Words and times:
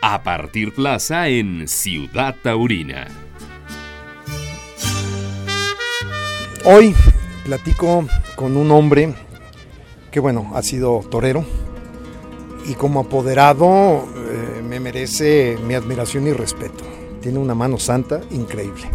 a 0.00 0.22
partir 0.22 0.72
plaza 0.74 1.28
en 1.28 1.66
Ciudad 1.66 2.36
Taurina. 2.42 3.08
Hoy 6.64 6.94
platico 7.44 8.06
con 8.36 8.56
un 8.56 8.70
hombre 8.70 9.14
que 10.10 10.20
bueno, 10.20 10.52
ha 10.54 10.62
sido 10.62 11.00
torero 11.10 11.44
y 12.66 12.74
como 12.74 13.00
apoderado 13.00 14.06
eh, 14.16 14.62
me 14.62 14.80
merece 14.80 15.56
mi 15.66 15.74
admiración 15.74 16.26
y 16.26 16.32
respeto. 16.32 16.84
Tiene 17.20 17.38
una 17.38 17.54
mano 17.54 17.78
santa 17.78 18.20
increíble. 18.30 18.88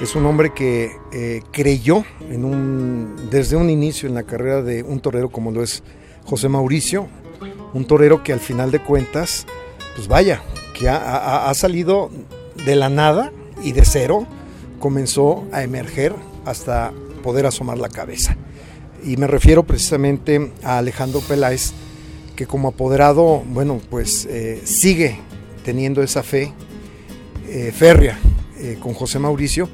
Es 0.00 0.14
un 0.14 0.26
hombre 0.26 0.52
que 0.54 0.92
eh, 1.12 1.40
creyó 1.50 2.04
en 2.20 2.44
un, 2.44 3.16
desde 3.30 3.56
un 3.56 3.70
inicio 3.70 4.08
en 4.08 4.14
la 4.14 4.24
carrera 4.24 4.62
de 4.62 4.82
un 4.82 5.00
torero 5.00 5.30
como 5.30 5.50
lo 5.50 5.62
es 5.62 5.82
José 6.24 6.48
Mauricio, 6.48 7.08
un 7.72 7.86
torero 7.86 8.22
que 8.22 8.32
al 8.32 8.40
final 8.40 8.70
de 8.70 8.80
cuentas, 8.80 9.46
pues 9.96 10.08
vaya, 10.08 10.42
que 10.78 10.90
ha, 10.90 11.52
salido 11.54 12.10
de 12.66 12.76
la 12.76 12.90
nada 12.90 13.32
y 13.64 13.72
de 13.72 13.84
cero 13.84 14.26
comenzó 14.78 15.46
a 15.52 15.62
emerger 15.62 16.14
hasta 16.44 16.92
poder 17.22 17.46
asomar 17.46 17.78
la 17.78 17.88
cabeza. 17.88 18.36
Y 19.02 19.16
me 19.16 19.26
refiero 19.26 19.64
precisamente 19.64 20.52
a 20.62 20.78
Alejandro 20.78 21.20
Peláez, 21.20 21.72
que 22.36 22.46
como 22.46 22.68
apoderado, 22.68 23.42
bueno, 23.46 23.80
pues 23.88 24.26
eh, 24.26 24.60
sigue 24.64 25.18
teniendo 25.64 26.02
esa 26.02 26.22
fe 26.22 26.52
eh, 27.48 27.72
férrea 27.74 28.18
eh, 28.58 28.76
con 28.78 28.92
José 28.92 29.18
Mauricio. 29.18 29.70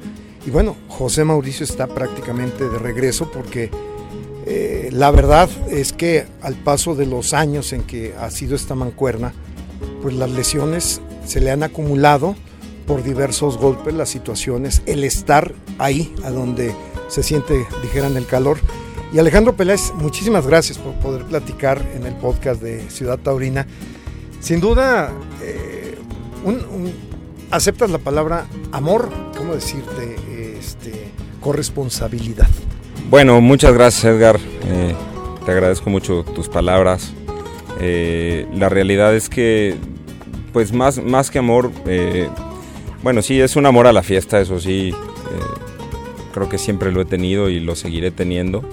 Y 0.47 0.51
bueno, 0.51 0.77
José 0.87 1.25
Mauricio 1.25 1.65
está 1.65 1.87
prácticamente 1.87 2.67
de 2.69 2.79
regreso 2.79 3.29
porque 3.29 3.69
la 4.91 5.09
verdad 5.09 5.49
es 5.69 5.93
que 5.93 6.25
al 6.41 6.55
paso 6.55 6.95
de 6.95 7.05
los 7.05 7.33
años 7.33 7.71
en 7.71 7.81
que 7.81 8.13
ha 8.19 8.29
sido 8.29 8.55
esta 8.55 8.75
mancuerna, 8.75 9.33
pues 10.01 10.15
las 10.15 10.31
lesiones 10.31 11.01
se 11.25 11.41
le 11.41 11.51
han 11.51 11.63
acumulado 11.63 12.35
por 12.85 13.03
diversos 13.03 13.57
golpes, 13.57 13.93
las 13.93 14.09
situaciones, 14.09 14.81
el 14.85 15.03
estar 15.03 15.53
ahí 15.79 16.13
a 16.23 16.31
donde 16.31 16.75
se 17.07 17.23
siente, 17.23 17.65
dijeran, 17.81 18.17
el 18.17 18.25
calor. 18.25 18.57
Y 19.13 19.19
Alejandro 19.19 19.55
Peláez, 19.55 19.93
muchísimas 19.95 20.47
gracias 20.47 20.77
por 20.77 20.93
poder 20.95 21.23
platicar 21.25 21.81
en 21.95 22.05
el 22.05 22.15
podcast 22.15 22.61
de 22.61 22.89
Ciudad 22.89 23.19
Taurina. 23.19 23.67
Sin 24.39 24.59
duda, 24.59 25.11
eh, 25.41 25.95
aceptas 27.51 27.91
la 27.91 27.99
palabra 27.99 28.47
amor, 28.71 29.09
¿cómo 29.37 29.53
decirte? 29.53 30.15
Este, 30.57 31.11
corresponsabilidad. 31.39 32.49
Bueno, 33.09 33.39
muchas 33.41 33.73
gracias 33.73 34.05
Edgar. 34.05 34.39
Eh, 34.65 34.95
te 35.45 35.51
agradezco 35.51 35.89
mucho 35.89 36.23
tus 36.23 36.49
palabras. 36.49 37.13
Eh, 37.85 38.47
la 38.53 38.69
realidad 38.69 39.13
es 39.13 39.27
que, 39.27 39.75
pues 40.53 40.71
más, 40.71 41.03
más 41.03 41.29
que 41.29 41.39
amor, 41.39 41.69
bueno, 43.03 43.21
sí, 43.21 43.41
es 43.41 43.57
un 43.57 43.65
amor 43.65 43.87
a 43.87 43.91
la 43.91 44.03
fiesta, 44.03 44.39
eso 44.39 44.57
sí, 44.61 44.93
creo 46.33 46.47
que 46.47 46.57
siempre 46.57 46.91
lo 46.91 47.01
he 47.01 47.05
tenido 47.05 47.49
y 47.49 47.59
lo 47.59 47.75
seguiré 47.75 48.11
teniendo. 48.11 48.63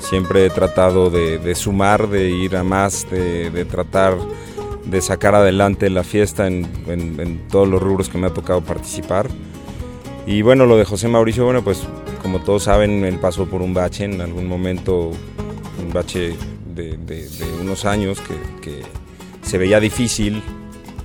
Siempre 0.00 0.46
he 0.46 0.50
tratado 0.50 1.10
de, 1.10 1.54
sumar, 1.54 2.08
de 2.08 2.30
ir 2.30 2.56
a 2.56 2.64
más, 2.64 3.06
de, 3.10 3.66
tratar 3.70 4.16
de 4.86 5.02
sacar 5.02 5.34
adelante 5.34 5.90
la 5.90 6.02
fiesta 6.02 6.46
en, 6.46 7.42
todos 7.50 7.68
los 7.68 7.82
rubros 7.82 8.08
que 8.08 8.16
me 8.16 8.26
ha 8.26 8.34
tocado 8.34 8.62
participar. 8.62 9.28
Y 10.26 10.42
bueno, 10.42 10.64
lo 10.64 10.78
de 10.78 10.84
José 10.84 11.08
Mauricio, 11.08 11.44
bueno, 11.44 11.62
pues 11.62 11.86
como 12.22 12.40
todos 12.40 12.64
saben, 12.64 13.04
él 13.04 13.18
pasó 13.18 13.46
por 13.46 13.60
un 13.60 13.74
bache 13.74 14.04
en 14.04 14.20
algún 14.20 14.46
momento, 14.46 15.10
un 15.10 15.92
bache 15.92 16.36
de, 16.82 17.28
unos 17.60 17.84
años 17.84 18.18
que, 18.62 18.82
se 19.42 19.56
veía 19.56 19.80
difícil. 19.80 20.42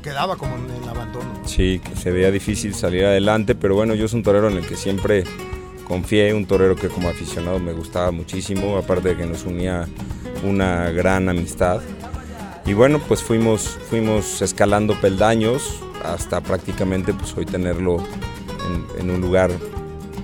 Quedaba 0.01 0.35
como 0.35 0.55
en 0.57 0.83
el 0.83 0.89
abandono. 0.89 1.29
Sí, 1.45 1.79
que 1.79 1.95
se 1.95 2.11
veía 2.11 2.29
difícil 2.29 2.73
salir 2.73 3.05
adelante, 3.05 3.55
pero 3.55 3.75
bueno, 3.75 3.95
yo 3.95 4.07
soy 4.07 4.17
un 4.17 4.23
torero 4.23 4.49
en 4.49 4.57
el 4.57 4.67
que 4.67 4.75
siempre 4.75 5.23
confié, 5.87 6.33
un 6.33 6.45
torero 6.45 6.75
que 6.75 6.89
como 6.89 7.07
aficionado 7.07 7.59
me 7.59 7.71
gustaba 7.71 8.11
muchísimo, 8.11 8.77
aparte 8.77 9.09
de 9.09 9.17
que 9.17 9.25
nos 9.25 9.45
unía 9.45 9.87
una 10.43 10.89
gran 10.91 11.29
amistad. 11.29 11.81
Y 12.65 12.73
bueno, 12.73 12.99
pues 13.07 13.21
fuimos, 13.21 13.77
fuimos 13.89 14.41
escalando 14.41 14.99
peldaños 14.99 15.81
hasta 16.03 16.41
prácticamente 16.41 17.13
pues 17.13 17.35
hoy 17.37 17.45
tenerlo 17.45 17.97
en, 18.99 19.09
un 19.09 19.21
lugar 19.21 19.51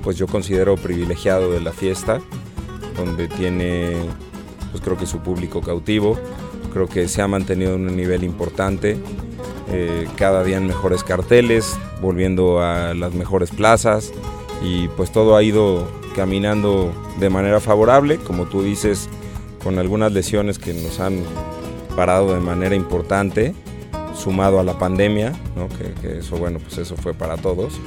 pues 0.04 0.18
yo 0.18 0.28
considero 0.28 0.76
privilegiado 0.76 1.52
de 1.52 1.60
la 1.60 1.74
fiesta, 1.74 2.22
donde 2.96 3.28
tiene 3.28 3.98
pues 4.72 4.84
creo 4.84 4.98
que 4.98 5.06
su 5.06 5.20
público 5.20 5.62
cautivo, 5.62 6.18
creo 6.74 6.88
que 6.88 7.08
se 7.08 7.22
ha 7.22 7.28
mantenido 7.28 7.76
en 7.76 7.90
un 7.90 7.96
nivel 7.96 8.24
importante, 8.24 8.98
eh, 9.72 10.08
cada 10.16 10.44
día 10.44 10.58
en 10.58 10.68
mejores 10.68 11.04
carteles, 11.04 11.78
volviendo 12.02 12.62
a 12.62 12.94
las 12.94 13.14
mejores 13.14 13.52
plazas, 13.52 14.12
y 14.64 14.88
pues 14.90 15.12
todo 15.12 15.36
ha 15.36 15.44
ido 15.44 15.88
caminando 16.16 16.92
de 17.20 17.30
manera 17.30 17.60
favorable, 17.60 18.18
como 18.18 18.46
tú 18.46 18.64
dices, 18.64 19.10
con 19.64 19.78
algunas 19.78 20.12
lesiones 20.12 20.58
que 20.58 20.74
nos 20.74 21.00
han 21.00 21.24
parado 21.96 22.34
de 22.34 22.40
manera 22.40 22.76
importante, 22.76 23.54
sumado 24.16 24.60
a 24.60 24.64
la 24.64 24.78
pandemia, 24.78 25.34
que, 26.02 26.20
eso 26.20 26.38
bueno, 26.38 26.60
pues 26.60 26.78
eso 26.78 26.96
fue 26.96 27.14
para 27.14 27.38
todos. 27.38 27.80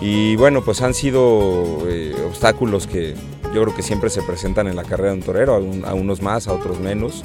Y 0.00 0.36
bueno, 0.36 0.62
pues 0.62 0.82
han 0.82 0.92
sido 0.92 1.78
eh, 1.86 2.14
obstáculos 2.28 2.86
que 2.86 3.14
yo 3.54 3.62
creo 3.62 3.74
que 3.74 3.82
siempre 3.82 4.10
se 4.10 4.22
presentan 4.22 4.66
en 4.66 4.76
la 4.76 4.84
carrera 4.84 5.10
de 5.10 5.16
un 5.16 5.22
torero, 5.22 5.54
a, 5.54 5.94
unos 5.94 6.22
más, 6.22 6.48
a 6.48 6.52
otros 6.52 6.80
menos, 6.80 7.22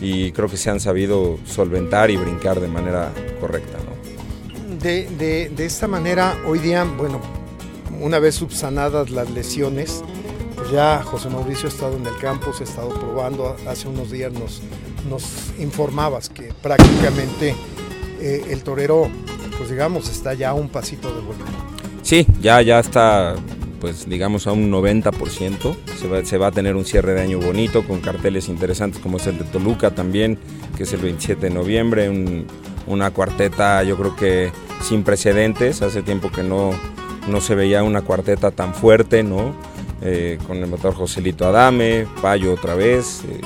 y 0.00 0.32
creo 0.32 0.48
que 0.48 0.56
se 0.56 0.70
han 0.70 0.80
sabido 0.80 1.38
solventar 1.44 2.10
y 2.10 2.16
brincar 2.16 2.60
de 2.60 2.68
manera 2.68 3.12
correcta. 3.40 3.78
De, 4.80 5.50
de 5.54 5.64
esta 5.64 5.88
manera, 5.88 6.36
hoy 6.46 6.60
día, 6.60 6.84
bueno, 6.84 7.20
una 8.00 8.18
vez 8.18 8.36
subsanadas 8.36 9.10
las 9.10 9.28
lesiones, 9.30 10.02
pues 10.54 10.70
ya 10.70 11.02
José 11.02 11.30
Mauricio 11.30 11.68
ha 11.68 11.72
estado 11.72 11.96
en 11.96 12.06
el 12.06 12.16
campo, 12.18 12.52
se 12.52 12.64
ha 12.64 12.66
estado 12.66 12.88
probando, 12.90 13.56
hace 13.68 13.88
unos 13.88 14.10
días 14.10 14.32
nos, 14.32 14.62
nos 15.08 15.52
informabas 15.58 16.28
que 16.28 16.52
prácticamente 16.62 17.54
eh, 18.20 18.46
el 18.50 18.62
torero, 18.62 19.08
pues 19.56 19.70
digamos, 19.70 20.08
está 20.08 20.34
ya 20.34 20.50
a 20.50 20.54
un 20.54 20.68
pasito 20.68 21.14
de 21.14 21.20
vuelta. 21.20 21.44
Sí, 22.02 22.26
ya, 22.40 22.62
ya 22.62 22.80
está, 22.80 23.36
pues 23.80 24.08
digamos, 24.08 24.46
a 24.46 24.52
un 24.52 24.70
90%. 24.70 25.76
Se 26.24 26.38
va, 26.38 26.46
a 26.46 26.52
tener 26.52 26.76
un 26.76 26.84
cierre 26.84 27.14
de 27.14 27.22
año 27.22 27.38
bonito 27.38 27.84
con 27.84 28.00
carteles 28.00 28.48
interesantes 28.48 29.00
como 29.00 29.18
es 29.18 29.26
el 29.26 29.38
de 29.38 29.44
Toluca 29.44 29.90
también, 29.90 30.38
que 30.76 30.84
es 30.84 30.92
el 30.92 31.00
27 31.00 31.48
de 31.48 31.54
noviembre, 31.54 32.10
una 32.86 33.10
cuarteta 33.10 33.82
yo 33.82 33.96
creo 33.96 34.16
que 34.16 34.52
sin 34.82 35.02
precedentes, 35.02 35.82
hace 35.82 36.02
tiempo 36.02 36.30
que 36.30 36.42
no 36.42 36.72
no 37.28 37.40
se 37.40 37.54
veía 37.54 37.82
una 37.82 38.02
cuarteta 38.02 38.50
tan 38.50 38.74
fuerte, 38.74 39.22
¿no? 39.22 39.54
Eh, 40.00 40.38
con 40.46 40.58
el 40.58 40.66
motor 40.66 40.94
Joselito 40.94 41.46
Adame, 41.46 42.06
Payo 42.22 42.54
otra 42.54 42.74
vez, 42.74 43.22
eh, 43.28 43.40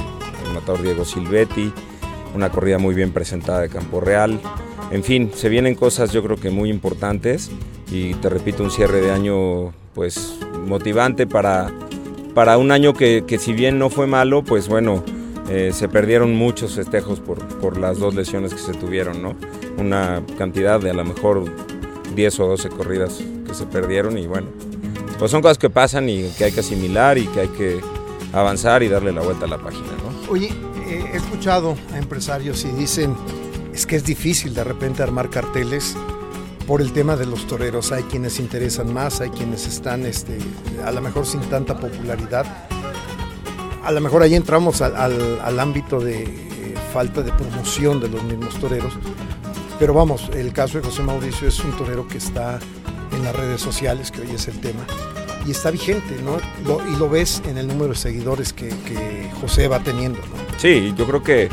el 0.47 0.53
motor 0.53 0.83
Diego 0.83 1.05
Silvetti, 1.05 1.73
una 2.35 2.51
corrida 2.51 2.79
muy 2.79 2.95
bien 2.95 3.13
presentada 3.13 3.61
de 3.61 3.69
Campo 3.69 4.01
Real. 4.01 4.41
En 4.91 5.03
fin, 5.03 5.31
se 5.35 5.49
vienen 5.49 5.75
cosas 5.75 6.13
yo 6.13 6.23
creo 6.23 6.37
que 6.37 6.51
muy 6.51 6.71
importantes 6.71 7.51
y 7.91 8.15
te 8.15 8.29
repito, 8.29 8.63
un 8.63 8.71
cierre 8.71 9.01
de 9.01 9.11
año 9.11 9.73
pues 9.95 10.39
motivante 10.67 11.27
para, 11.27 11.71
para 12.35 12.59
un 12.59 12.73
año 12.73 12.95
que, 12.95 13.25
si 13.39 13.53
bien 13.53 13.79
no 13.79 13.91
fue 13.91 14.07
malo, 14.07 14.43
pues 14.43 14.69
bueno, 14.69 15.05
eh, 15.49 15.73
se 15.75 15.89
perdieron 15.89 16.35
muchos 16.35 16.75
festejos 16.75 17.21
por, 17.21 17.39
por 17.59 17.79
las 17.79 17.99
dos 17.99 18.15
lesiones 18.15 18.55
que 18.55 18.61
se 18.61 18.73
tuvieron, 18.73 19.23
¿no? 19.23 19.35
Una 19.79 20.23
cantidad 20.39 20.81
de 20.81 20.91
a 20.91 20.95
lo 20.95 21.05
mejor 21.05 21.45
10 22.15 22.41
o 22.41 22.47
12 22.49 22.69
corridas 22.71 23.21
se 23.53 23.67
perdieron 23.67 24.19
y 24.19 24.27
bueno, 24.27 24.49
pues 25.19 25.31
son 25.31 25.43
cosas 25.43 25.59
que 25.59 25.71
pasan 25.71 26.09
y 26.09 26.29
que 26.31 26.45
hay 26.45 26.53
que 26.53 26.61
asimilar 26.61 27.19
y 27.19 27.27
que 27.27 27.41
hay 27.41 27.49
que 27.49 27.81
avanzar 28.33 28.83
y 28.83 28.89
darle 28.89 29.13
la 29.13 29.21
vuelta 29.21 29.45
a 29.45 29.49
la 29.49 29.59
página, 29.59 29.89
¿no? 30.03 30.33
Oye, 30.33 30.49
eh, 30.87 31.05
he 31.13 31.17
escuchado 31.17 31.77
a 31.93 31.99
empresarios 31.99 32.65
y 32.65 32.69
dicen, 32.69 33.15
es 33.75 33.87
que 33.87 33.97
es 33.97 34.05
difícil 34.05 34.55
de 34.55 34.65
repente 34.65 35.03
armar 35.03 35.31
carteles 35.31 35.97
por 36.67 36.81
el 36.81 36.93
tema 36.93 37.17
de 37.17 37.27
los 37.27 37.47
toreros. 37.47 37.93
Hay 37.93 38.05
quienes 38.05 38.39
interesan 38.39 38.93
más, 38.93 39.21
hay 39.21 39.31
quienes 39.31 39.67
están 39.67 40.07
este, 40.07 40.39
a 40.85 40.91
lo 40.91 41.01
mejor 41.01 41.27
sin 41.27 41.41
tanta 41.43 41.77
popularidad. 41.77 42.47
A 43.85 43.91
lo 43.91 44.01
mejor 44.01 44.23
ahí 44.23 44.35
entramos 44.35 44.81
al, 44.81 45.59
ámbito 45.59 45.99
de 45.99 46.23
eh, 46.23 46.75
falta 46.93 47.23
de 47.23 47.33
promoción 47.33 48.01
de 48.01 48.09
los 48.09 48.23
mismos 48.25 48.59
toreros. 48.61 48.95
Pero 49.79 49.95
vamos, 49.95 50.31
el 50.35 50.53
caso 50.53 50.79
de 50.79 50.85
José 50.85 51.03
Mauricio 51.03 51.49
es 51.49 51.59
un 51.61 51.73
torero 51.73 52.07
que 52.07 52.19
está 52.19 52.61
en 53.13 53.25
las 53.25 53.35
redes 53.35 53.61
sociales, 53.61 54.11
que 54.11 54.21
hoy 54.21 54.31
es 54.31 54.47
el 54.47 54.61
tema, 54.61 54.87
y 55.45 55.51
está 55.51 55.73
vigente, 55.73 56.17
¿no? 56.23 56.39
y 56.89 56.97
lo 56.97 57.09
ves 57.09 57.43
en 57.47 57.59
el 57.59 57.67
número 57.67 57.89
de 57.89 57.99
seguidores 57.99 58.53
que, 58.53 58.73
José 59.41 59.67
va 59.67 59.83
teniendo, 59.83 60.21
¿no? 60.21 60.59
Sí, 60.59 60.95
yo 60.97 61.05
creo 61.05 61.21
que, 61.25 61.49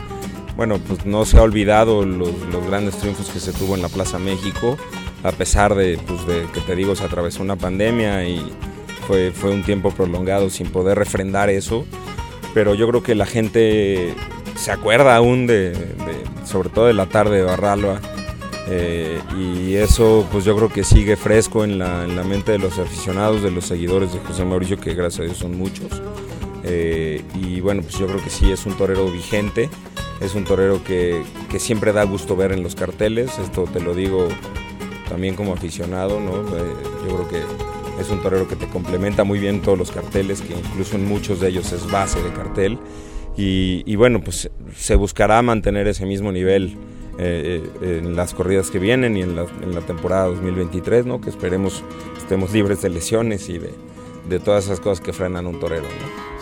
bueno, 0.60 0.78
pues 0.78 1.06
no 1.06 1.24
se 1.24 1.38
ha 1.38 1.42
olvidado 1.42 2.04
los, 2.04 2.34
grandes 2.68 2.98
triunfos 2.98 3.30
que 3.30 3.40
se 3.40 3.54
tuvo 3.54 3.76
en 3.76 3.82
la 3.82 3.88
Plaza 3.88 4.20
México, 4.20 4.78
a 5.24 5.32
pesar 5.32 5.74
de, 5.74 5.98
pues 6.06 6.28
de 6.28 6.48
que 6.54 6.60
te 6.60 6.76
digo, 6.76 6.98
se 6.98 7.06
atravesó 7.06 7.42
una 7.42 7.56
pandemia 7.56 8.28
y 8.28 8.46
fue, 9.08 9.32
fue 9.32 9.52
un 9.52 9.64
tiempo 9.64 9.92
prolongado 9.92 10.50
sin 10.50 10.70
poder 10.70 10.98
refrendar 10.98 11.50
eso, 11.50 11.86
pero 12.54 12.76
yo 12.76 12.90
creo 12.90 13.02
que 13.02 13.16
la 13.16 13.26
gente 13.26 14.14
se 14.58 14.74
acuerda 14.74 15.16
aún 15.16 15.48
de, 15.48 15.96
sobre 16.44 16.68
todo 16.68 16.88
de 16.88 16.94
la 16.94 17.06
tarde 17.06 17.38
de 17.38 17.44
Barralba, 17.44 18.02
Eh, 18.72 19.20
y 19.36 19.76
eso 19.78 20.28
pues 20.32 20.46
yo 20.46 20.56
creo 20.56 20.70
que 20.70 20.84
sigue 20.84 21.16
fresco 21.16 21.64
en 21.64 21.80
la, 21.80 22.04
en 22.04 22.16
la, 22.16 22.24
mente 22.24 22.52
de 22.52 22.60
los 22.60 22.78
aficionados, 22.78 23.42
de 23.42 23.50
los 23.50 23.66
seguidores 23.66 24.14
de 24.14 24.20
José 24.20 24.44
Mauricio, 24.46 24.78
que 24.78 24.94
gracias 24.94 25.22
a 25.22 25.24
Dios 25.24 25.38
son 25.38 25.58
muchos. 25.58 26.04
Eh, 26.64 27.24
y 27.34 27.62
bueno, 27.62 27.82
pues 27.82 27.98
yo 27.98 28.06
creo 28.06 28.22
que 28.24 28.30
sí 28.30 28.52
es 28.52 28.68
un 28.68 28.74
torero 28.74 29.10
vigente, 29.10 29.70
es 30.22 30.36
un 30.36 30.44
torero 30.44 30.84
que, 30.84 31.24
que, 31.50 31.60
siempre 31.60 31.94
da 31.94 32.04
gusto 32.04 32.36
ver 32.36 32.52
en 32.52 32.64
los 32.64 32.76
carteles, 32.76 33.38
esto 33.40 33.64
te 33.64 33.80
lo 33.80 33.94
digo 33.94 34.28
también 35.10 35.36
como 35.36 35.54
aficionado, 35.54 36.20
¿no? 36.20 36.34
Eh, 36.56 36.74
yo 37.08 37.16
creo 37.16 37.28
que 37.28 38.02
es 38.02 38.10
un 38.10 38.22
torero 38.22 38.48
que 38.48 38.56
te 38.56 38.68
complementa 38.68 39.24
muy 39.24 39.40
bien 39.40 39.62
todos 39.62 39.78
los 39.78 39.92
carteles, 39.92 40.42
que 40.42 40.54
incluso 40.54 40.96
en 40.96 41.06
muchos 41.06 41.42
de 41.42 41.50
ellos 41.50 41.72
es 41.74 41.90
base 41.92 42.22
de 42.22 42.32
cartel. 42.32 42.80
Y, 43.42 43.96
bueno, 43.96 44.22
pues 44.22 44.50
se 44.76 44.96
buscará 44.96 45.42
mantener 45.42 45.88
ese 45.88 46.06
mismo 46.06 46.30
nivel 46.30 46.76
eh, 47.18 47.64
eh, 47.82 48.02
en 48.04 48.14
las 48.14 48.34
corridas 48.34 48.70
que 48.70 48.80
vienen 48.80 49.16
y 49.16 49.22
en 49.22 49.38
la, 49.38 49.46
temporada 49.88 50.26
2023, 50.26 51.06
¿no? 51.06 51.22
que 51.22 51.30
esperemos 51.30 51.82
estemos 52.18 52.52
libres 52.52 52.82
de 52.82 52.90
lesiones 52.90 53.48
y 53.48 53.58
de, 53.58 53.72
de 54.28 54.40
todas 54.40 54.66
esas 54.66 54.82
cosas 54.82 55.00
que 55.00 55.14
frenan 55.14 55.48
un 55.48 55.58
torero. 55.58 55.86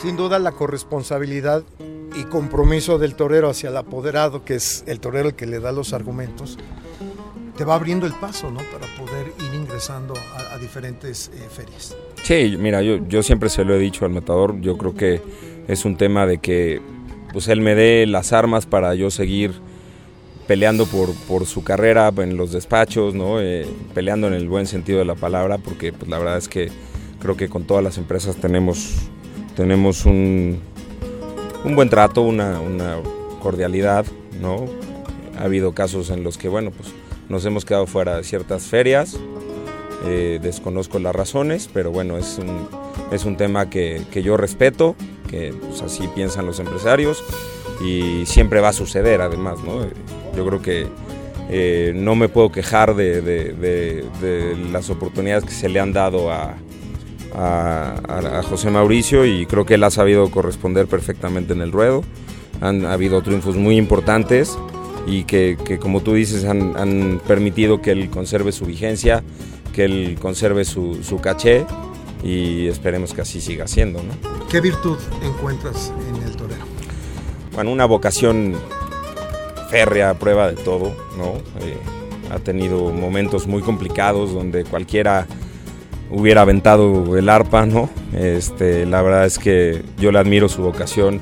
Sin 0.01 0.17
duda 0.17 0.39
la 0.39 0.53
corresponsabilidad 0.53 1.63
y 2.19 2.23
compromiso 2.25 2.97
del 2.97 3.15
torero 3.15 3.49
hacia 3.49 3.69
el 3.69 3.77
apoderado, 3.77 4.43
que 4.43 4.55
es 4.55 4.83
el 4.87 4.99
torero 4.99 5.29
el 5.29 5.35
que 5.35 5.45
le 5.45 5.59
da 5.59 5.71
los 5.71 5.93
argumentos, 5.93 6.57
te 7.55 7.63
va 7.63 7.75
abriendo 7.75 8.05
el 8.05 8.13
paso 8.13 8.51
¿no? 8.51 8.59
para 8.71 8.85
poder 8.97 9.27
ir 9.39 9.53
ingresando 9.55 10.13
a, 10.53 10.57
diferentes 10.57 11.31
eh, 11.33 11.47
ferias. 11.49 11.95
Sí, 12.23 12.55
mira, 12.57 12.81
yo, 12.81 13.07
yo 13.07 13.23
siempre 13.23 13.49
se 13.49 13.63
lo 13.63 13.75
he 13.75 13.79
dicho 13.79 14.05
al 14.05 14.11
matador, 14.11 14.59
yo 14.61 14.77
creo 14.77 14.95
que 14.95 15.21
es 15.67 15.85
un 15.85 15.97
tema 15.97 16.25
de 16.25 16.39
que 16.39 16.81
pues 17.33 17.47
él 17.47 17.61
me 17.61 17.75
dé 17.75 18.05
las 18.07 18.33
armas 18.33 18.65
para 18.65 18.95
yo 18.95 19.11
seguir 19.11 19.53
peleando 20.47 20.85
por, 20.85 21.13
por 21.27 21.45
su 21.45 21.63
carrera 21.63 22.11
en 22.17 22.37
los 22.37 22.53
despachos, 22.53 23.13
¿no? 23.13 23.41
Eh, 23.41 23.67
peleando 23.93 24.27
en 24.27 24.33
el 24.33 24.47
buen 24.47 24.65
sentido 24.65 24.99
de 24.99 25.05
la 25.05 25.15
palabra, 25.15 25.57
porque 25.57 25.91
pues, 25.91 26.09
la 26.09 26.17
verdad 26.17 26.37
es 26.37 26.47
que 26.47 26.69
creo 27.19 27.35
que 27.35 27.49
con 27.49 27.65
todas 27.65 27.83
las 27.83 27.97
empresas 27.97 28.37
tenemos, 28.37 29.09
tenemos 29.55 30.05
un, 30.05 30.61
un 31.67 31.75
buen 31.75 31.89
trato, 31.89 32.21
una, 32.21 32.59
una, 32.59 32.97
cordialidad, 33.41 34.05
¿no? 34.41 34.65
Ha 35.37 35.43
habido 35.43 35.73
casos 35.73 36.09
en 36.09 36.23
los 36.23 36.37
que, 36.37 36.47
bueno, 36.47 36.71
pues 36.71 36.89
nos 37.29 37.45
hemos 37.45 37.65
quedado 37.65 37.85
fuera 37.85 38.17
de 38.17 38.23
ciertas 38.23 38.63
ferias, 38.63 39.17
eh, 40.05 40.39
desconozco 40.41 40.97
las 40.97 41.15
razones, 41.15 41.69
pero 41.71 41.91
bueno, 41.91 42.17
es 42.17 42.39
un, 42.39 42.67
es 43.11 43.25
un 43.25 43.37
tema 43.37 43.69
que, 43.69 44.01
que 44.11 44.23
yo 44.23 44.37
respeto, 44.37 44.95
que 45.29 45.53
pues, 45.53 45.81
así 45.81 46.07
piensan 46.15 46.45
los 46.45 46.59
empresarios 46.59 47.23
y 47.81 48.25
siempre 48.25 48.61
va 48.61 48.69
a 48.69 48.73
suceder 48.73 49.21
además, 49.21 49.59
¿no? 49.63 49.81
Yo 50.35 50.45
creo 50.47 50.61
que 50.61 50.87
eh, 51.49 51.91
no 51.95 52.15
me 52.15 52.29
puedo 52.29 52.51
quejar 52.51 52.95
de, 52.95 53.21
de, 53.21 53.53
de, 53.53 54.05
de, 54.21 54.55
las 54.71 54.89
oportunidades 54.89 55.43
que 55.43 55.51
se 55.51 55.69
le 55.69 55.79
han 55.79 55.93
dado 55.93 56.31
a, 56.31 56.55
a, 57.37 58.39
a, 58.39 58.43
José 58.43 58.71
Mauricio 58.71 59.25
y 59.25 59.45
creo 59.45 59.65
que 59.65 59.75
él 59.75 59.83
ha 59.83 59.91
sabido 59.91 60.29
corresponder 60.31 60.87
perfectamente 60.87 61.53
en 61.53 61.61
el 61.61 61.71
ruedo. 61.71 62.03
Han 62.61 62.85
ha 62.85 62.93
habido 62.93 63.21
triunfos 63.21 63.55
muy 63.55 63.77
importantes 63.77 64.57
y 65.05 65.23
que, 65.23 65.57
que 65.63 65.77
como 65.77 66.01
tú 66.01 66.13
dices, 66.13 66.45
han, 66.45 66.75
han, 66.75 67.21
permitido 67.27 67.81
que 67.81 67.91
él 67.91 68.09
conserve 68.09 68.51
su 68.51 68.65
vigencia, 68.65 69.23
que 69.73 69.85
él 69.85 70.17
conserve 70.19 70.65
su, 70.65 71.03
su 71.03 71.19
caché 71.19 71.65
y 72.23 72.67
esperemos 72.67 73.13
que 73.13 73.21
así 73.21 73.39
siga 73.39 73.67
siendo. 73.67 74.01
¿no? 74.01 74.13
¿Qué 74.49 74.59
virtud 74.59 74.97
encuentras 75.23 75.93
en 76.09 76.23
el 76.23 76.35
torero? 76.35 76.65
Bueno, 77.53 77.71
una 77.71 77.85
vocación 77.85 78.55
férrea, 79.69 80.15
prueba 80.15 80.49
de 80.49 80.55
todo, 80.55 80.93
¿no? 81.17 81.35
Eh, 81.65 81.77
ha 82.31 82.39
tenido 82.39 82.91
momentos 82.91 83.47
muy 83.47 83.61
complicados 83.61 84.33
donde 84.33 84.63
cualquiera 84.65 85.27
hubiera 86.09 86.41
aventado 86.41 87.17
el 87.17 87.29
arpa, 87.29 87.65
¿no? 87.65 87.89
Este, 88.13 88.85
la 88.85 89.01
verdad 89.01 89.25
es 89.25 89.39
que 89.39 89.83
yo 89.97 90.11
le 90.11 90.19
admiro 90.19 90.49
su 90.49 90.61
vocación. 90.61 91.19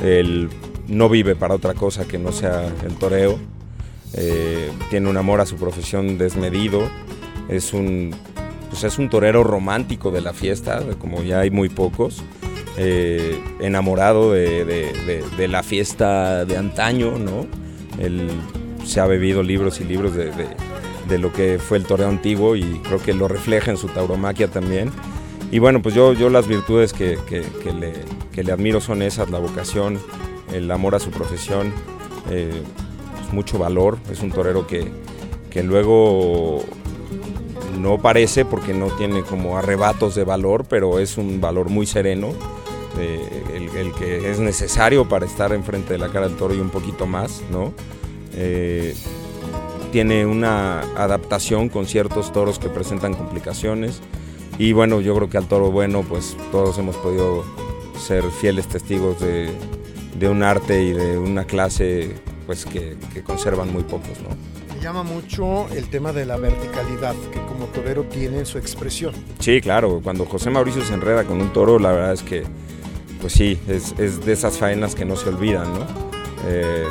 Él 0.00 0.48
no 0.86 1.08
vive 1.08 1.34
para 1.36 1.54
otra 1.54 1.74
cosa 1.74 2.06
que 2.06 2.18
no 2.18 2.32
sea 2.32 2.66
el 2.84 2.94
toreo. 2.96 3.38
Eh, 4.14 4.70
tiene 4.90 5.08
un 5.08 5.16
amor 5.16 5.40
a 5.40 5.46
su 5.46 5.56
profesión 5.56 6.18
desmedido. 6.18 6.88
Es 7.48 7.72
un, 7.72 8.14
pues 8.70 8.84
es 8.84 8.98
un 8.98 9.08
torero 9.08 9.44
romántico 9.44 10.10
de 10.10 10.20
la 10.20 10.32
fiesta, 10.32 10.82
como 10.98 11.22
ya 11.22 11.40
hay 11.40 11.50
muy 11.50 11.68
pocos. 11.68 12.22
Eh, 12.76 13.40
enamorado 13.60 14.32
de, 14.32 14.64
de, 14.64 14.92
de, 15.04 15.24
de, 15.36 15.48
la 15.48 15.64
fiesta 15.64 16.44
de 16.44 16.56
antaño, 16.56 17.18
¿no? 17.18 17.46
Él 17.98 18.28
se 18.84 19.00
ha 19.00 19.06
bebido 19.06 19.42
libros 19.42 19.80
y 19.80 19.84
libros 19.84 20.14
de, 20.14 20.30
de, 21.08 21.18
lo 21.18 21.32
que 21.32 21.58
fue 21.58 21.78
el 21.78 21.84
toreo 21.84 22.08
antiguo 22.08 22.56
y 22.56 22.80
creo 22.84 23.00
que 23.00 23.14
lo 23.14 23.28
refleja 23.28 23.70
en 23.70 23.76
su 23.76 23.88
tauromaquia 23.88 24.48
también. 24.48 24.90
Y 25.50 25.58
bueno, 25.58 25.80
pues 25.80 25.94
yo, 25.94 26.12
yo 26.12 26.28
las 26.28 26.46
virtudes 26.46 26.92
que, 26.92 27.18
que, 27.28 27.72
le, 27.72 27.92
que 28.32 28.44
le 28.44 28.52
admiro 28.52 28.80
son 28.80 29.02
esas, 29.02 29.30
la 29.30 29.38
vocación, 29.38 29.98
el 30.52 30.70
amor 30.70 30.94
a 30.94 30.98
su 30.98 31.10
profesión, 31.10 31.72
eh, 32.30 32.62
mucho 33.32 33.58
valor, 33.58 33.98
es 34.10 34.20
un 34.20 34.30
torero 34.30 34.66
que, 34.66 34.90
que 35.50 35.62
luego 35.62 36.64
no 37.78 37.98
parece 37.98 38.44
porque 38.44 38.74
no 38.74 38.88
tiene 38.88 39.22
como 39.22 39.56
arrebatos 39.56 40.14
de 40.14 40.24
valor, 40.24 40.66
pero 40.68 40.98
es 40.98 41.16
un 41.16 41.40
valor 41.40 41.70
muy 41.70 41.86
sereno, 41.86 42.30
eh, 42.98 43.44
el, 43.54 43.76
el, 43.76 43.92
que 43.94 44.30
es 44.30 44.40
necesario 44.40 45.08
para 45.08 45.24
estar 45.24 45.52
enfrente 45.52 45.92
de 45.92 45.98
la 45.98 46.08
cara 46.08 46.28
del 46.28 46.36
toro 46.36 46.54
y 46.54 46.60
un 46.60 46.70
poquito 46.70 47.06
más, 47.06 47.42
¿no? 47.50 47.72
Eh, 48.34 48.94
tiene 49.92 50.26
una 50.26 50.80
adaptación 50.96 51.68
con 51.68 51.86
ciertos 51.86 52.32
toros 52.32 52.58
que 52.58 52.68
presentan 52.68 53.14
complicaciones 53.14 54.00
y 54.58 54.72
bueno, 54.72 55.00
yo 55.00 55.14
creo 55.14 55.28
que 55.28 55.38
al 55.38 55.46
toro 55.46 55.70
bueno 55.70 56.02
pues 56.02 56.36
todos 56.50 56.78
hemos 56.78 56.96
podido 56.96 57.44
ser 57.98 58.24
fieles 58.24 58.68
testigos 58.68 59.20
de, 59.20 59.50
de 60.18 60.28
un 60.28 60.42
arte 60.42 60.82
y 60.82 60.92
de 60.92 61.18
una 61.18 61.44
clase 61.44 62.14
pues 62.46 62.64
que, 62.64 62.96
que 63.12 63.22
conservan 63.22 63.72
muy 63.72 63.82
pocos, 63.82 64.20
¿no? 64.22 64.30
Me 64.74 64.82
llama 64.82 65.02
mucho 65.02 65.68
el 65.70 65.88
tema 65.88 66.12
de 66.12 66.24
la 66.24 66.36
verticalidad 66.36 67.14
que 67.32 67.40
como 67.40 67.66
torero 67.66 68.04
tiene 68.04 68.44
su 68.44 68.58
expresión. 68.58 69.12
Sí, 69.40 69.60
claro, 69.60 70.00
cuando 70.02 70.24
José 70.24 70.50
Mauricio 70.50 70.82
se 70.84 70.94
enreda 70.94 71.24
con 71.24 71.40
un 71.40 71.52
toro, 71.52 71.78
la 71.78 71.92
verdad 71.92 72.12
es 72.12 72.22
que 72.22 72.44
pues 73.20 73.32
sí, 73.32 73.58
es, 73.68 73.94
es 73.98 74.24
de 74.24 74.32
esas 74.32 74.58
faenas 74.58 74.94
que 74.94 75.04
no 75.04 75.16
se 75.16 75.28
olvidan, 75.28 75.72
¿no? 75.74 75.80
Eh, 76.46 76.86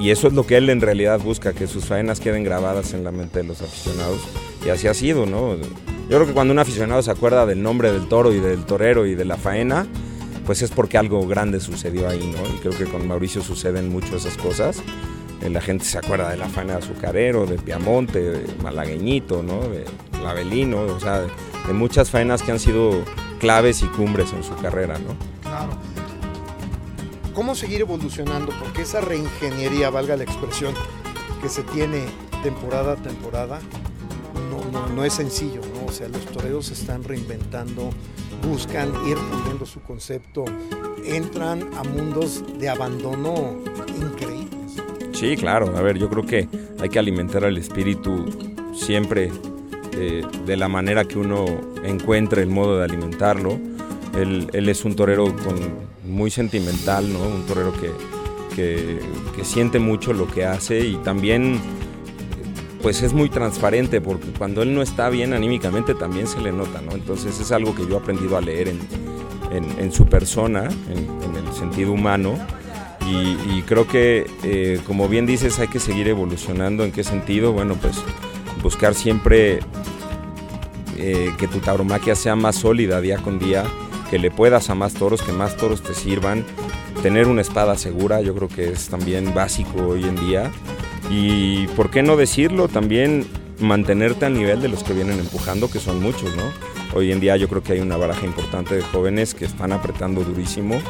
y 0.00 0.10
eso 0.10 0.28
es 0.28 0.34
lo 0.34 0.46
que 0.46 0.56
él 0.56 0.70
en 0.70 0.80
realidad 0.80 1.20
busca, 1.20 1.52
que 1.52 1.66
sus 1.66 1.84
faenas 1.84 2.20
queden 2.20 2.44
grabadas 2.44 2.94
en 2.94 3.04
la 3.04 3.12
mente 3.12 3.40
de 3.40 3.44
los 3.44 3.62
aficionados. 3.62 4.20
Y 4.64 4.70
así 4.70 4.88
ha 4.88 4.94
sido, 4.94 5.26
¿no? 5.26 5.56
Yo 5.56 6.08
creo 6.08 6.26
que 6.26 6.32
cuando 6.32 6.52
un 6.52 6.58
aficionado 6.58 7.02
se 7.02 7.10
acuerda 7.10 7.46
del 7.46 7.62
nombre 7.62 7.92
del 7.92 8.08
toro 8.08 8.32
y 8.32 8.40
del 8.40 8.64
torero 8.66 9.06
y 9.06 9.14
de 9.14 9.24
la 9.24 9.36
faena, 9.36 9.86
pues 10.44 10.62
es 10.62 10.70
porque 10.70 10.98
algo 10.98 11.26
grande 11.26 11.60
sucedió 11.60 12.08
ahí, 12.08 12.26
¿no? 12.26 12.54
Y 12.54 12.58
creo 12.58 12.76
que 12.76 12.84
con 12.84 13.06
Mauricio 13.08 13.42
suceden 13.42 13.88
mucho 13.88 14.16
esas 14.16 14.36
cosas. 14.36 14.82
Eh, 15.42 15.50
la 15.50 15.60
gente 15.60 15.84
se 15.84 15.98
acuerda 15.98 16.30
de 16.30 16.36
la 16.36 16.48
faena 16.48 16.74
de 16.74 16.78
azucarero, 16.80 17.46
de 17.46 17.56
Piamonte, 17.56 18.20
de 18.20 18.62
Malagueñito, 18.62 19.42
¿no? 19.42 19.60
De 19.68 19.84
Clavelino, 20.18 20.82
o 20.82 21.00
sea, 21.00 21.20
de 21.20 21.72
muchas 21.72 22.10
faenas 22.10 22.42
que 22.42 22.52
han 22.52 22.58
sido 22.58 23.04
claves 23.38 23.82
y 23.82 23.86
cumbres 23.86 24.32
en 24.32 24.42
su 24.42 24.54
carrera, 24.56 24.98
¿no? 24.98 25.16
Claro. 25.42 25.93
¿Cómo 27.34 27.56
seguir 27.56 27.80
evolucionando? 27.80 28.52
Porque 28.60 28.82
esa 28.82 29.00
reingeniería, 29.00 29.90
valga 29.90 30.16
la 30.16 30.22
expresión, 30.22 30.72
que 31.42 31.48
se 31.48 31.64
tiene 31.64 32.04
temporada 32.44 32.92
a 32.92 32.96
temporada, 32.96 33.60
no, 34.50 34.70
no, 34.70 34.86
no 34.86 35.04
es 35.04 35.14
sencillo, 35.14 35.60
¿no? 35.74 35.86
O 35.86 35.92
sea, 35.92 36.06
los 36.06 36.24
toreros 36.26 36.66
se 36.66 36.74
están 36.74 37.02
reinventando, 37.02 37.90
buscan 38.48 38.88
ir 39.08 39.16
puliendo 39.16 39.66
su 39.66 39.80
concepto, 39.80 40.44
entran 41.04 41.74
a 41.74 41.82
mundos 41.82 42.44
de 42.56 42.68
abandono 42.68 43.56
increíbles. 44.00 44.76
Sí, 45.12 45.36
claro. 45.36 45.76
A 45.76 45.82
ver, 45.82 45.98
yo 45.98 46.08
creo 46.08 46.24
que 46.24 46.48
hay 46.80 46.88
que 46.88 47.00
alimentar 47.00 47.44
al 47.44 47.58
espíritu 47.58 48.26
siempre 48.74 49.32
eh, 49.92 50.22
de 50.46 50.56
la 50.56 50.68
manera 50.68 51.04
que 51.04 51.18
uno 51.18 51.46
encuentre 51.82 52.42
el 52.42 52.48
modo 52.50 52.78
de 52.78 52.84
alimentarlo. 52.84 53.58
Él, 54.16 54.48
él 54.52 54.68
es 54.68 54.84
un 54.84 54.94
torero 54.94 55.24
con 55.24 55.93
muy 56.04 56.30
sentimental, 56.30 57.12
¿no? 57.12 57.20
Un 57.20 57.46
torero 57.46 57.72
que, 57.72 57.90
que, 58.54 59.44
siente 59.44 59.78
mucho 59.78 60.12
lo 60.12 60.26
que 60.26 60.44
hace 60.46 60.86
y 60.86 60.96
también 60.96 61.60
pues 62.80 63.02
es 63.02 63.12
muy 63.12 63.28
transparente 63.28 64.00
porque 64.00 64.28
cuando 64.38 64.62
él 64.62 64.74
no 64.74 64.80
está 64.80 65.10
bien 65.10 65.34
anímicamente 65.34 65.94
también 65.94 66.26
se 66.26 66.40
le 66.40 66.52
nota, 66.52 66.80
¿no? 66.80 66.92
Entonces 66.92 67.38
es 67.40 67.52
algo 67.52 67.74
que 67.74 67.86
yo 67.86 67.96
he 67.96 67.98
aprendido 67.98 68.36
a 68.36 68.40
leer 68.40 68.68
en, 68.68 68.78
en, 69.78 69.92
su 69.92 70.06
persona, 70.06 70.68
en, 70.88 70.98
en, 70.98 71.46
el 71.46 71.52
sentido 71.52 71.92
humano. 71.92 72.34
Y, 73.06 73.58
y 73.58 73.62
creo 73.66 73.86
que, 73.86 74.26
eh, 74.42 74.80
como 74.86 75.08
bien 75.08 75.26
dices, 75.26 75.58
hay 75.58 75.68
que 75.68 75.78
seguir 75.78 76.08
evolucionando. 76.08 76.84
¿En 76.84 76.92
qué 76.92 77.04
sentido? 77.04 77.52
Bueno, 77.52 77.76
pues 77.80 78.02
buscar 78.62 78.94
siempre 78.94 79.60
eh, 80.96 81.32
que 81.38 81.48
tu 81.48 81.58
tauromaquia 81.58 82.14
sea 82.14 82.34
más 82.34 82.56
sólida 82.56 83.00
día 83.00 83.18
con 83.18 83.38
día, 83.38 83.64
que 84.10 84.18
le 84.18 84.30
puedas 84.30 84.70
a 84.70 84.74
más 84.74 84.94
toros, 84.94 85.22
que 85.22 85.32
más 85.32 85.56
toros 85.56 85.82
te 85.82 85.94
sirvan, 85.94 86.44
tener 87.02 87.26
una 87.26 87.42
espada 87.42 87.76
segura, 87.76 88.20
yo 88.20 88.34
creo 88.34 88.48
que 88.48 88.70
es 88.70 88.88
también 88.88 89.34
básico 89.34 89.82
hoy 89.82 90.04
en 90.04 90.16
día. 90.16 90.50
Y 91.10 91.66
por 91.68 91.90
qué 91.90 92.02
no 92.02 92.16
decirlo, 92.16 92.68
también 92.68 93.26
mantenerte 93.60 94.26
al 94.26 94.34
nivel 94.34 94.60
de 94.60 94.68
los 94.68 94.82
que 94.82 94.92
vienen 94.92 95.18
empujando, 95.18 95.70
que 95.70 95.78
son 95.78 96.00
muchos, 96.00 96.34
¿no? 96.36 96.44
Hoy 96.94 97.12
en 97.12 97.20
día 97.20 97.36
yo 97.36 97.48
creo 97.48 97.62
que 97.62 97.74
hay 97.74 97.80
una 97.80 97.96
baraja 97.96 98.24
importante 98.24 98.76
de 98.76 98.82
jóvenes 98.82 99.34
que 99.34 99.44
están 99.44 99.72
apretando 99.72 100.22
durísimo. 100.22 100.80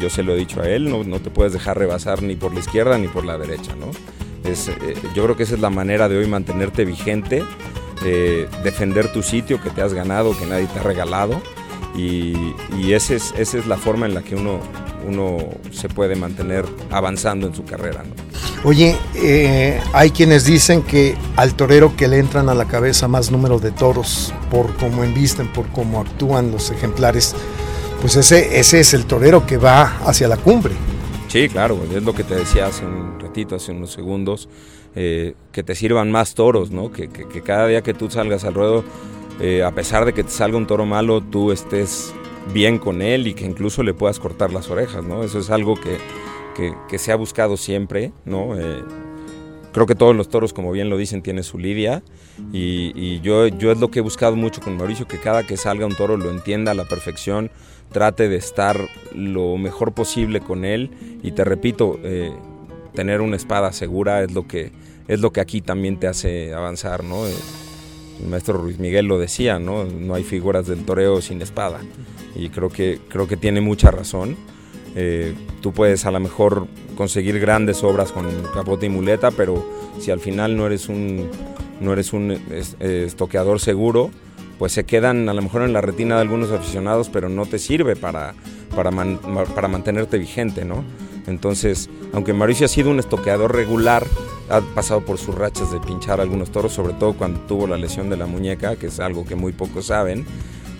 Yo 0.00 0.08
se 0.08 0.22
lo 0.22 0.34
he 0.34 0.36
dicho 0.36 0.62
a 0.62 0.68
él, 0.68 0.88
no, 0.88 1.04
no 1.04 1.20
te 1.20 1.30
puedes 1.30 1.52
dejar 1.52 1.78
rebasar 1.78 2.22
ni 2.22 2.34
por 2.34 2.54
la 2.54 2.60
izquierda 2.60 2.96
ni 2.96 3.08
por 3.08 3.24
la 3.24 3.36
derecha, 3.36 3.74
¿no? 3.76 3.90
Es, 4.48 4.68
eh, 4.68 4.94
yo 5.14 5.22
creo 5.24 5.36
que 5.36 5.42
esa 5.42 5.54
es 5.54 5.60
la 5.60 5.70
manera 5.70 6.08
de 6.08 6.16
hoy 6.16 6.26
mantenerte 6.26 6.84
vigente, 6.84 7.44
defender 8.64 9.12
tu 9.12 9.22
sitio 9.22 9.60
que 9.62 9.68
te 9.68 9.82
has 9.82 9.92
ganado, 9.92 10.36
que 10.38 10.46
nadie 10.46 10.66
te 10.66 10.78
ha 10.78 10.82
regalado. 10.82 11.42
Y, 11.96 12.54
y 12.78 12.92
ese 12.92 13.16
es, 13.16 13.34
esa 13.36 13.58
es 13.58 13.66
la 13.66 13.76
forma 13.76 14.06
en 14.06 14.14
la 14.14 14.22
que 14.22 14.36
uno, 14.36 14.60
uno 15.06 15.38
se 15.72 15.88
puede 15.88 16.14
mantener 16.14 16.64
avanzando 16.90 17.46
en 17.46 17.54
su 17.54 17.64
carrera. 17.64 18.04
¿no? 18.04 18.14
Oye, 18.62 18.96
eh, 19.14 19.80
hay 19.92 20.10
quienes 20.10 20.44
dicen 20.44 20.82
que 20.82 21.16
al 21.36 21.54
torero 21.54 21.96
que 21.96 22.08
le 22.08 22.18
entran 22.18 22.48
a 22.48 22.54
la 22.54 22.66
cabeza 22.66 23.08
más 23.08 23.30
número 23.30 23.58
de 23.58 23.70
toros, 23.70 24.34
por 24.50 24.74
cómo 24.76 25.02
embisten, 25.02 25.48
por 25.48 25.66
cómo 25.68 26.00
actúan 26.00 26.50
los 26.52 26.70
ejemplares, 26.70 27.34
pues 28.00 28.16
ese, 28.16 28.58
ese 28.58 28.80
es 28.80 28.92
el 28.92 29.06
torero 29.06 29.46
que 29.46 29.56
va 29.56 29.98
hacia 30.06 30.28
la 30.28 30.36
cumbre. 30.36 30.74
Sí, 31.28 31.48
claro, 31.48 31.78
es 31.94 32.02
lo 32.02 32.14
que 32.14 32.24
te 32.24 32.34
decía 32.34 32.66
hace 32.66 32.84
un 32.84 33.18
ratito, 33.18 33.56
hace 33.56 33.72
unos 33.72 33.92
segundos, 33.92 34.48
eh, 34.94 35.34
que 35.52 35.62
te 35.62 35.74
sirvan 35.74 36.10
más 36.10 36.34
toros, 36.34 36.70
¿no? 36.70 36.90
Que, 36.90 37.08
que, 37.08 37.26
que, 37.28 37.40
cada 37.40 37.66
día 37.66 37.82
que 37.82 37.94
tú 37.94 38.10
salgas 38.10 38.44
al 38.44 38.54
ruedo, 38.54 38.84
eh, 39.40 39.62
a 39.62 39.74
pesar 39.74 40.04
de 40.04 40.12
que 40.12 40.22
te 40.22 40.30
salga 40.30 40.56
un 40.56 40.66
toro 40.66 40.86
malo, 40.86 41.22
tú 41.22 41.52
estés 41.52 42.12
bien 42.52 42.78
con 42.78 43.02
él 43.02 43.26
y 43.26 43.34
que 43.34 43.44
incluso 43.44 43.82
le 43.82 43.94
puedas 43.94 44.18
cortar 44.18 44.52
las 44.52 44.70
orejas, 44.70 45.04
¿no? 45.04 45.22
Eso 45.22 45.38
es 45.38 45.50
algo 45.50 45.74
que, 45.76 45.98
que, 46.88 46.98
se 46.98 47.12
ha 47.12 47.16
buscado 47.16 47.56
siempre, 47.56 48.12
¿no? 48.24 48.58
Eh, 48.58 48.82
creo 49.72 49.86
que 49.86 49.94
todos 49.94 50.14
los 50.14 50.28
toros, 50.28 50.52
como 50.52 50.72
bien 50.72 50.90
lo 50.90 50.96
dicen, 50.96 51.22
tienen 51.22 51.44
su 51.44 51.58
lidia 51.58 52.02
y, 52.52 53.20
yo, 53.20 53.46
yo 53.46 53.72
es 53.72 53.78
lo 53.78 53.90
que 53.90 54.00
he 54.00 54.02
buscado 54.02 54.36
mucho 54.36 54.60
con 54.60 54.76
Mauricio, 54.76 55.06
que 55.06 55.18
cada 55.18 55.46
que 55.46 55.56
salga 55.56 55.86
un 55.86 55.94
toro 55.94 56.16
lo 56.16 56.30
entienda 56.30 56.72
a 56.72 56.74
la 56.74 56.84
perfección, 56.84 57.50
trate 57.92 58.28
de 58.28 58.36
estar 58.36 58.78
lo 59.14 59.56
mejor 59.56 59.92
posible 59.92 60.40
con 60.40 60.64
él 60.64 60.90
y 61.22 61.32
te 61.32 61.44
repito, 61.44 61.98
eh, 62.02 62.32
tener 62.94 63.20
una 63.20 63.36
espada 63.36 63.72
segura 63.72 64.22
es 64.22 64.32
lo 64.32 64.46
que 64.46 64.72
es 65.08 65.20
lo 65.20 65.32
que 65.32 65.40
aquí 65.40 65.60
también 65.60 65.98
te 65.98 66.06
hace 66.06 66.54
avanzar, 66.54 67.02
¿no? 67.02 67.24
El 68.22 68.28
maestro 68.28 68.58
Ruiz 68.58 68.78
Miguel 68.78 69.06
lo 69.06 69.18
decía, 69.18 69.58
¿no? 69.58 69.84
No 69.84 70.14
hay 70.14 70.24
figuras 70.24 70.66
del 70.66 70.84
toreo 70.84 71.20
sin 71.20 71.40
espada 71.42 71.80
y 72.34 72.48
creo 72.50 72.68
que 72.68 73.00
creo 73.08 73.26
que 73.26 73.36
tiene 73.36 73.60
mucha 73.60 73.90
razón. 73.90 74.36
Eh, 74.96 75.34
tú 75.60 75.72
puedes 75.72 76.04
a 76.04 76.10
lo 76.10 76.20
mejor 76.20 76.66
conseguir 76.96 77.38
grandes 77.38 77.82
obras 77.84 78.12
con 78.12 78.26
capote 78.52 78.86
y 78.86 78.88
muleta, 78.88 79.30
pero 79.30 79.64
si 79.98 80.10
al 80.10 80.20
final 80.20 80.56
no 80.56 80.66
eres 80.66 80.88
un, 80.88 81.30
no 81.80 81.92
eres 81.92 82.12
un 82.12 82.38
estoqueador 82.80 83.60
seguro, 83.60 84.10
pues 84.58 84.72
se 84.72 84.84
quedan 84.84 85.28
a 85.28 85.34
lo 85.34 85.42
mejor 85.42 85.62
en 85.62 85.72
la 85.72 85.80
retina 85.80 86.16
de 86.16 86.22
algunos 86.22 86.50
aficionados, 86.50 87.08
pero 87.08 87.28
no 87.28 87.46
te 87.46 87.58
sirve 87.58 87.96
para, 87.96 88.34
para, 88.74 88.90
para 89.54 89.68
mantenerte 89.68 90.18
vigente, 90.18 90.64
¿no? 90.64 90.84
Entonces, 91.26 91.88
aunque 92.12 92.32
Mauricio 92.32 92.66
ha 92.66 92.68
sido 92.68 92.90
un 92.90 92.98
estoqueador 92.98 93.54
regular, 93.54 94.04
ha 94.50 94.60
pasado 94.60 95.00
por 95.00 95.18
sus 95.18 95.34
rachas 95.34 95.72
de 95.72 95.80
pinchar 95.80 96.20
algunos 96.20 96.50
toros, 96.50 96.72
sobre 96.72 96.94
todo 96.94 97.14
cuando 97.14 97.40
tuvo 97.40 97.66
la 97.66 97.76
lesión 97.76 98.10
de 98.10 98.16
la 98.16 98.26
muñeca, 98.26 98.76
que 98.76 98.86
es 98.86 99.00
algo 99.00 99.24
que 99.24 99.34
muy 99.34 99.52
pocos 99.52 99.86
saben, 99.86 100.26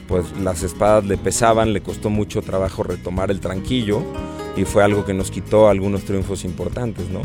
pues 0.08 0.24
las 0.40 0.62
espadas 0.62 1.04
le 1.04 1.16
pesaban, 1.16 1.72
le 1.72 1.80
costó 1.80 2.10
mucho 2.10 2.42
trabajo 2.42 2.82
retomar 2.82 3.30
el 3.30 3.40
tranquillo 3.40 4.02
y 4.56 4.64
fue 4.64 4.82
algo 4.82 5.04
que 5.04 5.14
nos 5.14 5.30
quitó 5.30 5.68
algunos 5.68 6.04
triunfos 6.04 6.44
importantes, 6.44 7.08
¿no? 7.08 7.22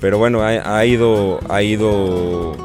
Pero 0.00 0.18
bueno, 0.18 0.42
ha, 0.42 0.78
ha 0.78 0.86
ido, 0.86 1.38
ha 1.48 1.62
ido 1.62 2.56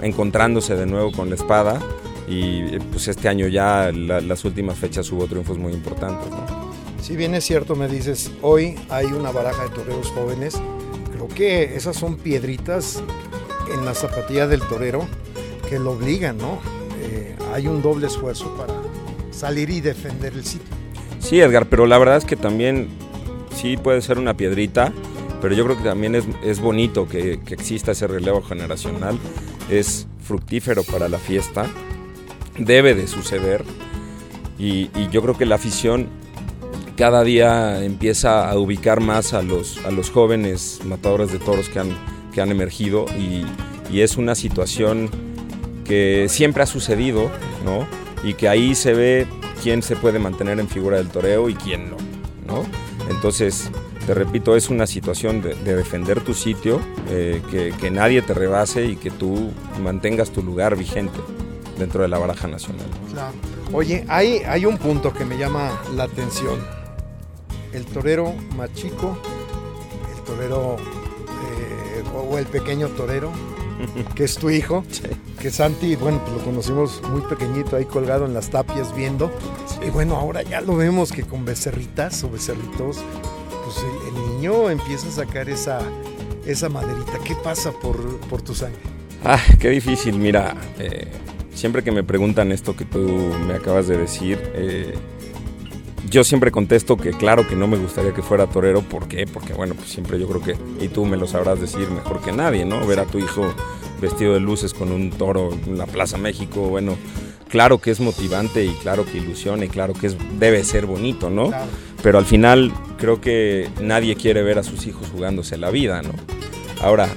encontrándose 0.00 0.76
de 0.76 0.86
nuevo 0.86 1.12
con 1.12 1.28
la 1.28 1.34
espada 1.34 1.80
y 2.28 2.78
pues 2.92 3.08
este 3.08 3.28
año 3.28 3.48
ya 3.48 3.90
la, 3.92 4.20
las 4.20 4.44
últimas 4.44 4.78
fechas 4.78 5.10
hubo 5.10 5.26
triunfos 5.26 5.58
muy 5.58 5.72
importantes, 5.72 6.30
¿no? 6.30 6.68
Si 7.00 7.16
bien 7.16 7.34
es 7.34 7.44
cierto, 7.44 7.74
me 7.74 7.88
dices, 7.88 8.30
hoy 8.42 8.76
hay 8.90 9.06
una 9.06 9.30
baraja 9.30 9.64
de 9.64 9.70
toreros 9.70 10.08
jóvenes, 10.10 10.60
que 11.34 11.76
esas 11.76 11.96
son 11.96 12.16
piedritas 12.16 13.02
en 13.72 13.84
la 13.84 13.94
zapatilla 13.94 14.46
del 14.46 14.60
torero 14.62 15.06
que 15.68 15.78
lo 15.78 15.92
obligan, 15.92 16.38
¿no? 16.38 16.58
Eh, 17.00 17.36
hay 17.52 17.66
un 17.66 17.82
doble 17.82 18.06
esfuerzo 18.06 18.54
para 18.56 18.74
salir 19.30 19.70
y 19.70 19.80
defender 19.80 20.32
el 20.32 20.44
sitio. 20.44 20.68
Sí, 21.20 21.40
Edgar, 21.40 21.66
pero 21.66 21.86
la 21.86 21.98
verdad 21.98 22.16
es 22.16 22.24
que 22.24 22.36
también 22.36 22.88
sí 23.54 23.76
puede 23.76 24.00
ser 24.02 24.18
una 24.18 24.36
piedrita, 24.36 24.92
pero 25.40 25.54
yo 25.54 25.64
creo 25.64 25.76
que 25.76 25.84
también 25.84 26.14
es, 26.14 26.24
es 26.42 26.60
bonito 26.60 27.08
que, 27.08 27.40
que, 27.40 27.54
exista 27.54 27.92
ese 27.92 28.06
relevo 28.06 28.42
generacional, 28.42 29.18
es 29.70 30.06
fructífero 30.22 30.82
para 30.84 31.08
la 31.08 31.18
fiesta, 31.18 31.66
debe 32.58 32.94
de 32.94 33.06
suceder 33.06 33.64
y 34.58 34.88
yo 35.10 35.22
creo 35.22 35.38
que 35.38 35.46
la 35.46 35.54
afición 35.54 36.08
cada 36.98 37.22
día 37.22 37.84
empieza 37.84 38.50
a 38.50 38.58
ubicar 38.58 39.00
más 39.00 39.32
a 39.32 39.40
los, 39.40 39.78
a 39.84 39.92
los 39.92 40.10
jóvenes 40.10 40.80
matadores 40.84 41.32
de 41.32 41.38
toros 41.38 41.68
que 41.68 41.78
han, 41.78 41.96
que 42.34 42.40
han 42.40 42.50
emergido 42.50 43.06
y, 43.16 43.46
y 43.90 44.00
es 44.00 44.16
una 44.16 44.34
situación 44.34 45.08
que 45.84 46.26
siempre 46.28 46.64
ha 46.64 46.66
sucedido, 46.66 47.30
¿no? 47.64 47.86
y 48.24 48.34
que 48.34 48.48
ahí 48.48 48.74
se 48.74 48.94
ve 48.94 49.26
quién 49.62 49.82
se 49.82 49.96
puede 49.96 50.18
mantener 50.18 50.58
en 50.58 50.68
figura 50.68 50.96
del 50.96 51.08
toreo 51.08 51.48
y 51.48 51.54
quién 51.54 51.90
no, 51.90 51.96
¿no? 52.46 52.64
Entonces, 53.08 53.70
te 54.06 54.14
repito, 54.14 54.56
es 54.56 54.68
una 54.68 54.86
situación 54.86 55.40
de, 55.40 55.54
de 55.54 55.76
defender 55.76 56.20
tu 56.20 56.34
sitio, 56.34 56.80
eh, 57.10 57.42
que, 57.50 57.72
que, 57.80 57.90
nadie 57.90 58.22
te 58.22 58.34
rebase 58.34 58.86
y 58.86 58.96
que 58.96 59.10
tú 59.10 59.50
mantengas 59.82 60.30
tu 60.30 60.42
lugar 60.42 60.76
vigente 60.76 61.18
dentro 61.78 62.02
de 62.02 62.08
la 62.08 62.18
baraja 62.18 62.48
nacional. 62.48 62.86
Claro. 63.12 63.34
Oye, 63.72 64.04
hay, 64.08 64.38
hay 64.46 64.66
un 64.66 64.78
punto 64.78 65.12
que 65.12 65.24
me 65.24 65.38
llama 65.38 65.80
la 65.94 66.04
atención. 66.04 66.77
El 67.72 67.84
torero 67.84 68.34
más 68.56 68.72
chico, 68.74 69.16
el 70.14 70.22
torero 70.24 70.76
eh, 70.76 72.02
o 72.14 72.38
el 72.38 72.46
pequeño 72.46 72.88
torero, 72.88 73.30
que 74.14 74.24
es 74.24 74.36
tu 74.36 74.50
hijo, 74.50 74.84
sí. 74.90 75.02
que 75.40 75.50
Santi, 75.50 75.96
bueno, 75.96 76.20
pues 76.24 76.38
lo 76.38 76.44
conocimos 76.44 77.02
muy 77.10 77.20
pequeñito 77.22 77.76
ahí 77.76 77.84
colgado 77.84 78.26
en 78.26 78.34
las 78.34 78.50
tapias 78.50 78.94
viendo. 78.94 79.30
Sí. 79.66 79.86
Y 79.86 79.90
bueno, 79.90 80.16
ahora 80.16 80.42
ya 80.42 80.60
lo 80.60 80.76
vemos 80.76 81.12
que 81.12 81.22
con 81.22 81.44
becerritas 81.44 82.24
o 82.24 82.30
becerritos, 82.30 82.98
pues 83.64 83.76
el, 83.78 84.08
el 84.08 84.36
niño 84.36 84.70
empieza 84.70 85.08
a 85.08 85.12
sacar 85.12 85.48
esa, 85.48 85.80
esa 86.46 86.68
maderita. 86.68 87.18
¿Qué 87.24 87.34
pasa 87.36 87.70
por, 87.72 88.18
por 88.20 88.42
tu 88.42 88.54
sangre? 88.54 88.80
Ah, 89.24 89.40
qué 89.58 89.68
difícil, 89.68 90.18
mira, 90.18 90.56
eh, 90.78 91.08
siempre 91.52 91.82
que 91.82 91.90
me 91.90 92.04
preguntan 92.04 92.52
esto 92.52 92.76
que 92.76 92.84
tú 92.84 93.00
me 93.46 93.54
acabas 93.54 93.88
de 93.88 93.96
decir, 93.96 94.38
eh, 94.54 94.94
yo 96.10 96.24
siempre 96.24 96.50
contesto 96.50 96.96
que 96.96 97.10
claro 97.10 97.46
que 97.46 97.56
no 97.56 97.66
me 97.66 97.76
gustaría 97.76 98.14
que 98.14 98.22
fuera 98.22 98.46
torero, 98.46 98.82
¿por 98.82 99.08
qué? 99.08 99.26
Porque 99.26 99.52
bueno, 99.52 99.74
pues 99.74 99.88
siempre 99.88 100.18
yo 100.18 100.28
creo 100.28 100.42
que, 100.42 100.84
y 100.84 100.88
tú 100.88 101.04
me 101.04 101.16
lo 101.16 101.26
sabrás 101.26 101.60
decir 101.60 101.90
mejor 101.90 102.20
que 102.20 102.32
nadie, 102.32 102.64
¿no? 102.64 102.86
Ver 102.86 103.00
a 103.00 103.04
tu 103.04 103.18
hijo 103.18 103.52
vestido 104.00 104.34
de 104.34 104.40
luces 104.40 104.74
con 104.74 104.92
un 104.92 105.10
toro 105.10 105.50
en 105.52 105.76
la 105.76 105.86
Plaza 105.86 106.18
México, 106.18 106.68
bueno, 106.68 106.96
claro 107.48 107.78
que 107.78 107.90
es 107.90 108.00
motivante 108.00 108.64
y 108.64 108.70
claro 108.74 109.04
que 109.04 109.18
ilusiona 109.18 109.64
y 109.64 109.68
claro 109.68 109.92
que 109.92 110.08
es, 110.08 110.16
debe 110.38 110.62
ser 110.64 110.86
bonito, 110.86 111.30
¿no? 111.30 111.48
Claro. 111.48 111.66
Pero 112.02 112.18
al 112.18 112.24
final 112.24 112.72
creo 112.96 113.20
que 113.20 113.68
nadie 113.80 114.14
quiere 114.14 114.42
ver 114.42 114.58
a 114.58 114.62
sus 114.62 114.86
hijos 114.86 115.08
jugándose 115.10 115.56
la 115.56 115.70
vida, 115.70 116.02
¿no? 116.02 116.12
Ahora... 116.80 117.08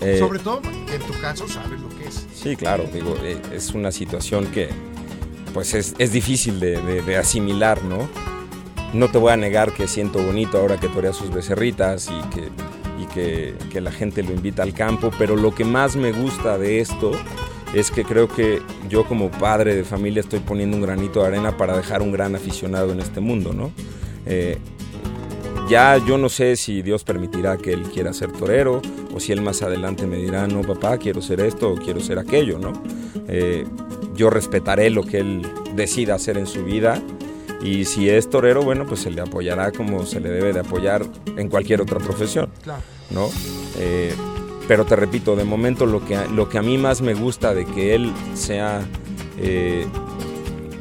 Eh, 0.00 0.18
Sobre 0.18 0.38
todo 0.38 0.60
en 0.92 1.00
tu 1.02 1.20
caso 1.20 1.48
sabes 1.48 1.80
lo 1.80 1.88
que 1.88 2.06
es. 2.06 2.26
Sí, 2.32 2.54
claro, 2.56 2.84
digo, 2.92 3.16
eh, 3.22 3.40
es 3.52 3.70
una 3.74 3.90
situación 3.90 4.46
que 4.46 4.68
pues 5.52 5.74
es, 5.74 5.94
es 5.98 6.12
difícil 6.12 6.60
de, 6.60 6.80
de, 7.02 7.16
asimilar, 7.16 7.82
¿no? 7.84 8.08
No 8.92 9.08
te 9.10 9.18
voy 9.18 9.32
a 9.32 9.36
negar 9.36 9.72
que 9.72 9.86
siento 9.86 10.22
bonito 10.22 10.58
ahora 10.58 10.78
que 10.78 10.88
torea 10.88 11.12
sus 11.12 11.30
becerritas 11.30 12.08
y 12.08 12.28
que, 12.34 12.50
y 12.98 13.66
que 13.68 13.80
la 13.80 13.92
gente 13.92 14.22
lo 14.22 14.32
invita 14.32 14.62
al 14.62 14.72
campo, 14.72 15.10
pero 15.18 15.36
lo 15.36 15.54
que 15.54 15.64
más 15.64 15.96
me 15.96 16.12
gusta 16.12 16.58
de 16.58 16.80
esto 16.80 17.12
es 17.74 17.90
que 17.90 18.04
creo 18.04 18.28
que 18.28 18.62
yo 18.88 19.04
como 19.04 19.30
padre 19.30 19.74
de 19.74 19.84
familia 19.84 20.20
estoy 20.20 20.40
poniendo 20.40 20.76
un 20.76 20.82
granito 20.82 21.20
de 21.20 21.28
arena 21.28 21.56
para 21.56 21.76
dejar 21.76 22.02
un 22.02 22.12
gran 22.12 22.34
aficionado 22.34 22.92
en 22.92 23.00
este 23.00 23.20
mundo, 23.20 23.52
¿no? 23.52 23.72
Eh, 24.26 24.58
ya 25.68 25.98
yo 25.98 26.16
no 26.16 26.30
sé 26.30 26.56
si 26.56 26.80
Dios 26.80 27.04
permitirá 27.04 27.58
que 27.58 27.72
él 27.72 27.82
quiera 27.82 28.12
ser 28.14 28.32
torero 28.32 28.80
o 29.12 29.20
si 29.20 29.32
él 29.32 29.42
más 29.42 29.60
adelante 29.62 30.06
me 30.06 30.16
dirá, 30.16 30.46
no 30.46 30.62
papá, 30.62 30.96
quiero 30.96 31.20
ser 31.20 31.40
esto 31.40 31.72
o 31.72 31.74
quiero 31.74 32.00
ser 32.00 32.18
aquello, 32.18 32.58
¿no? 32.58 32.72
Eh, 33.28 33.66
yo 34.18 34.28
respetaré 34.30 34.90
lo 34.90 35.04
que 35.04 35.20
él 35.20 35.46
decida 35.74 36.16
hacer 36.16 36.36
en 36.36 36.48
su 36.48 36.64
vida 36.64 37.00
y 37.62 37.84
si 37.84 38.10
es 38.10 38.28
torero, 38.28 38.62
bueno, 38.62 38.84
pues 38.86 39.00
se 39.00 39.10
le 39.10 39.20
apoyará 39.20 39.70
como 39.72 40.04
se 40.04 40.20
le 40.20 40.28
debe 40.28 40.52
de 40.52 40.60
apoyar 40.60 41.06
en 41.36 41.48
cualquier 41.48 41.80
otra 41.80 41.98
profesión, 41.98 42.50
claro. 42.62 42.82
¿no? 43.10 43.30
Eh, 43.78 44.12
pero 44.66 44.84
te 44.84 44.96
repito, 44.96 45.34
de 45.36 45.44
momento 45.44 45.86
lo 45.86 46.04
que, 46.04 46.18
lo 46.28 46.48
que 46.48 46.58
a 46.58 46.62
mí 46.62 46.76
más 46.78 47.00
me 47.00 47.14
gusta 47.14 47.54
de 47.54 47.64
que 47.64 47.94
él 47.94 48.12
sea 48.34 48.82
eh, 49.38 49.86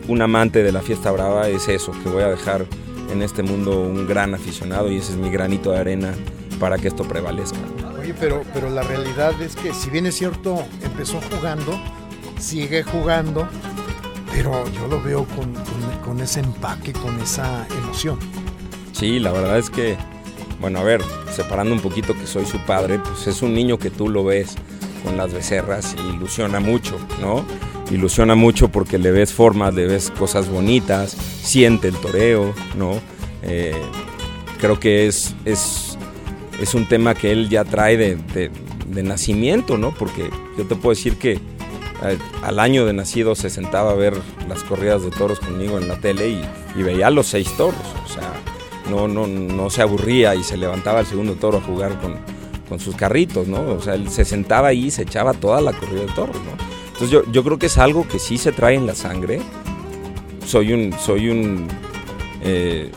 un 0.07 0.21
amante 0.21 0.63
de 0.63 0.71
la 0.71 0.81
fiesta 0.81 1.11
brava 1.11 1.47
es 1.47 1.67
eso, 1.67 1.91
que 2.03 2.09
voy 2.09 2.23
a 2.23 2.29
dejar 2.29 2.65
en 3.11 3.21
este 3.21 3.43
mundo 3.43 3.81
un 3.81 4.07
gran 4.07 4.33
aficionado 4.33 4.91
y 4.91 4.97
ese 4.97 5.13
es 5.13 5.17
mi 5.17 5.29
granito 5.29 5.71
de 5.71 5.79
arena 5.79 6.13
para 6.59 6.77
que 6.77 6.87
esto 6.87 7.03
prevalezca. 7.03 7.59
Oye, 7.99 8.13
pero, 8.19 8.43
pero 8.53 8.69
la 8.69 8.81
realidad 8.81 9.39
es 9.41 9.55
que 9.55 9.73
si 9.73 9.89
bien 9.89 10.05
es 10.05 10.15
cierto, 10.15 10.63
empezó 10.83 11.19
jugando, 11.31 11.79
sigue 12.39 12.83
jugando, 12.83 13.47
pero 14.31 14.63
yo 14.71 14.87
lo 14.87 15.01
veo 15.01 15.25
con, 15.25 15.53
con, 16.03 16.21
ese 16.21 16.41
empaque, 16.41 16.93
con 16.93 17.19
esa 17.19 17.67
emoción. 17.79 18.19
Sí, 18.91 19.19
la 19.19 19.31
verdad 19.31 19.57
es 19.57 19.69
que, 19.69 19.97
bueno, 20.59 20.79
a 20.79 20.83
ver, 20.83 21.01
separando 21.31 21.73
un 21.73 21.81
poquito 21.81 22.13
que 22.13 22.27
soy 22.27 22.45
su 22.45 22.59
padre, 22.59 22.99
pues 22.99 23.27
es 23.27 23.41
un 23.41 23.53
niño 23.53 23.77
que 23.77 23.89
tú 23.89 24.09
lo 24.09 24.23
ves 24.23 24.55
con 25.03 25.17
las 25.17 25.33
becerras 25.33 25.95
y 25.97 26.15
ilusiona 26.15 26.59
mucho, 26.59 26.97
¿no? 27.21 27.45
Ilusiona 27.91 28.35
mucho 28.35 28.69
porque 28.69 28.97
le 28.97 29.11
ves 29.11 29.33
formas, 29.33 29.73
le 29.73 29.87
ves 29.87 30.11
cosas 30.11 30.49
bonitas, 30.49 31.11
siente 31.11 31.87
el 31.87 31.95
toreo, 31.95 32.53
¿no? 32.77 32.99
Eh, 33.43 33.75
creo 34.59 34.79
que 34.79 35.07
es, 35.07 35.35
es, 35.45 35.97
es, 36.59 36.73
un 36.73 36.87
tema 36.87 37.15
que 37.15 37.31
él 37.31 37.49
ya 37.49 37.63
trae 37.63 37.95
de, 37.95 38.15
de, 38.15 38.51
de, 38.87 39.03
nacimiento, 39.03 39.77
¿no? 39.77 39.93
Porque 39.93 40.29
yo 40.57 40.65
te 40.65 40.75
puedo 40.75 40.89
decir 40.89 41.17
que 41.17 41.39
al, 42.01 42.19
al, 42.43 42.59
año 42.59 42.85
de 42.85 42.93
nacido 42.93 43.35
se 43.35 43.49
sentaba 43.49 43.91
a 43.91 43.95
ver 43.95 44.13
las 44.47 44.63
corridas 44.63 45.03
de 45.03 45.11
toros 45.11 45.39
conmigo 45.39 45.77
en 45.77 45.87
la 45.87 45.99
tele 45.99 46.29
y, 46.29 46.41
y 46.75 46.83
veía 46.83 47.09
los 47.09 47.27
seis 47.27 47.51
toros, 47.57 47.79
o 48.05 48.07
sea, 48.07 48.33
no, 48.89 49.07
no, 49.07 49.27
no 49.27 49.69
se 49.69 49.81
aburría 49.81 50.35
y 50.35 50.43
se 50.43 50.57
levantaba 50.57 51.01
el 51.01 51.05
segundo 51.05 51.35
toro 51.35 51.57
a 51.57 51.61
jugar 51.61 51.99
con, 51.99 52.15
con 52.67 52.79
sus 52.79 52.95
carritos, 52.95 53.47
¿no? 53.47 53.61
O 53.61 53.81
sea, 53.81 53.95
él 53.95 54.09
se 54.09 54.25
sentaba 54.25 54.69
ahí 54.69 54.85
y 54.85 54.91
se 54.91 55.03
echaba 55.03 55.33
toda 55.33 55.61
la 55.61 55.73
corrida 55.73 56.01
de 56.01 56.13
toros, 56.13 56.35
¿no? 56.37 56.51
Entonces 56.87 57.09
yo, 57.09 57.31
yo 57.31 57.43
creo 57.43 57.59
que 57.59 57.67
es 57.67 57.77
algo 57.77 58.07
que 58.07 58.19
sí 58.19 58.37
se 58.37 58.51
trae 58.51 58.75
en 58.75 58.87
la 58.87 58.95
sangre. 58.95 59.39
Soy 60.45 60.73
un, 60.73 60.93
soy 60.97 61.29
un 61.29 61.67
eh, 62.43 62.91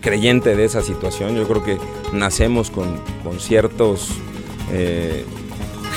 creyente 0.00 0.56
de 0.56 0.64
esa 0.64 0.80
situación. 0.80 1.36
Yo 1.36 1.46
creo 1.46 1.62
que 1.62 1.78
nacemos 2.12 2.70
con, 2.70 2.98
con 3.22 3.38
ciertos 3.38 4.10
eh, 4.72 5.24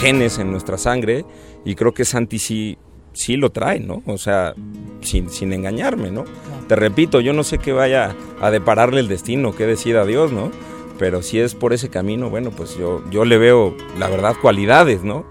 genes 0.01 0.39
en 0.39 0.51
nuestra 0.51 0.77
sangre 0.77 1.25
y 1.65 1.75
creo 1.75 1.93
que 1.93 2.05
Santi 2.05 2.39
sí, 2.39 2.77
sí 3.13 3.37
lo 3.37 3.51
trae, 3.51 3.79
¿no? 3.79 4.01
O 4.05 4.17
sea, 4.17 4.53
sin, 5.01 5.29
sin 5.29 5.53
engañarme, 5.53 6.11
¿no? 6.11 6.25
Te 6.67 6.75
repito, 6.75 7.21
yo 7.21 7.33
no 7.33 7.43
sé 7.43 7.57
qué 7.57 7.71
vaya 7.73 8.15
a 8.39 8.51
depararle 8.51 8.99
el 8.99 9.07
destino, 9.07 9.53
qué 9.53 9.65
decida 9.65 10.05
Dios, 10.05 10.31
¿no? 10.31 10.51
Pero 10.97 11.21
si 11.21 11.39
es 11.39 11.55
por 11.55 11.73
ese 11.73 11.89
camino, 11.89 12.29
bueno, 12.29 12.51
pues 12.51 12.77
yo, 12.77 13.03
yo 13.09 13.25
le 13.25 13.37
veo, 13.37 13.75
la 13.97 14.07
verdad, 14.07 14.35
cualidades, 14.41 15.03
¿no? 15.03 15.25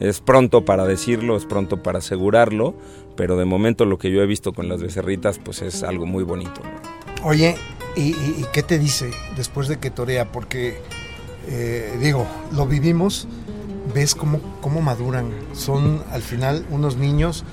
Es 0.00 0.20
pronto 0.20 0.64
para 0.64 0.86
decirlo, 0.86 1.36
es 1.36 1.44
pronto 1.44 1.82
para 1.82 1.98
asegurarlo, 1.98 2.74
pero 3.16 3.36
de 3.36 3.44
momento 3.44 3.84
lo 3.84 3.98
que 3.98 4.10
yo 4.10 4.22
he 4.22 4.26
visto 4.26 4.52
con 4.54 4.68
las 4.68 4.82
becerritas, 4.82 5.38
pues 5.38 5.60
es 5.60 5.82
algo 5.82 6.06
muy 6.06 6.24
bonito. 6.24 6.62
¿no? 6.62 7.28
Oye, 7.28 7.54
¿y, 7.96 8.00
y, 8.00 8.36
y 8.38 8.46
qué 8.50 8.62
te 8.62 8.78
dice 8.78 9.10
después 9.36 9.68
de 9.68 9.78
que 9.78 9.90
torea? 9.90 10.32
Porque, 10.32 10.78
eh, 11.48 11.98
digo, 12.00 12.26
lo 12.52 12.66
vivimos, 12.66 13.28
ves 13.94 14.14
cómo, 14.14 14.40
cómo 14.60 14.80
maduran. 14.80 15.30
Son 15.52 16.02
al 16.12 16.22
final 16.22 16.66
unos 16.70 16.96
niños 16.96 17.44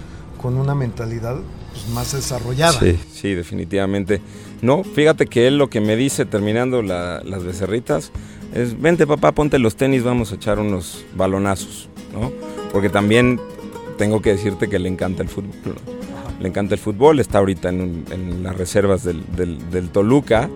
con 0.41 0.57
una 0.57 0.75
mentalidad 0.75 1.37
pues, 1.71 1.87
más 1.89 2.13
desarrollada. 2.13 2.79
Sí, 2.79 2.99
sí, 3.11 3.33
definitivamente. 3.33 4.21
No, 4.61 4.83
fíjate 4.83 5.27
que 5.27 5.47
él 5.47 5.57
lo 5.57 5.69
que 5.69 5.81
me 5.81 5.95
dice 5.95 6.25
terminando 6.25 6.81
la, 6.81 7.21
las 7.23 7.43
becerritas 7.43 8.11
es, 8.53 8.79
vente 8.79 9.05
papá, 9.05 9.31
ponte 9.33 9.59
los 9.59 9.75
tenis, 9.75 10.03
vamos 10.03 10.31
a 10.31 10.35
echar 10.35 10.59
unos 10.59 11.05
balonazos, 11.15 11.89
¿no? 12.13 12.31
Porque 12.71 12.89
también 12.89 13.39
tengo 13.97 14.21
que 14.21 14.31
decirte 14.31 14.67
que 14.69 14.79
le 14.79 14.89
encanta 14.89 15.23
el 15.23 15.29
fútbol. 15.29 15.55
¿no? 15.65 15.97
Le 16.39 16.47
encanta 16.47 16.75
el 16.75 16.79
fútbol, 16.79 17.19
está 17.19 17.39
ahorita 17.39 17.69
en, 17.69 17.81
un, 17.81 18.05
en 18.11 18.43
las 18.43 18.55
reservas 18.55 19.03
del, 19.03 19.23
del, 19.35 19.69
del 19.71 19.89
Toluca. 19.89 20.49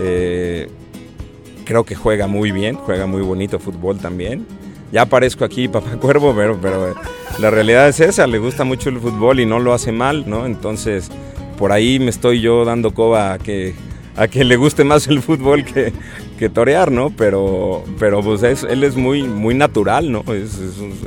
Eh, 0.00 0.68
creo 1.64 1.84
que 1.84 1.94
juega 1.94 2.26
muy 2.26 2.52
bien, 2.52 2.76
juega 2.76 3.06
muy 3.06 3.22
bonito 3.22 3.58
fútbol 3.58 3.98
también. 3.98 4.46
Ya 4.92 5.02
aparezco 5.02 5.44
aquí, 5.44 5.68
papá 5.68 5.92
cuervo, 5.96 6.34
pero, 6.34 6.58
pero 6.60 6.94
la 7.38 7.50
realidad 7.50 7.88
es 7.88 8.00
esa, 8.00 8.26
le 8.26 8.38
gusta 8.38 8.64
mucho 8.64 8.88
el 8.88 8.98
fútbol 8.98 9.40
y 9.40 9.46
no 9.46 9.58
lo 9.58 9.72
hace 9.72 9.92
mal, 9.92 10.28
¿no? 10.28 10.46
Entonces, 10.46 11.10
por 11.58 11.72
ahí 11.72 11.98
me 11.98 12.10
estoy 12.10 12.40
yo 12.40 12.64
dando 12.64 12.92
coba 12.92 13.32
a 13.32 13.38
que, 13.38 13.74
a 14.16 14.28
que 14.28 14.44
le 14.44 14.56
guste 14.56 14.84
más 14.84 15.08
el 15.08 15.22
fútbol 15.22 15.64
que, 15.64 15.92
que 16.38 16.48
torear, 16.48 16.90
¿no? 16.90 17.10
Pero, 17.10 17.84
pero 17.98 18.22
pues 18.22 18.42
es, 18.42 18.62
él 18.64 18.84
es 18.84 18.96
muy, 18.96 19.22
muy 19.22 19.54
natural, 19.54 20.10
¿no? 20.10 20.24
Es, 20.32 20.58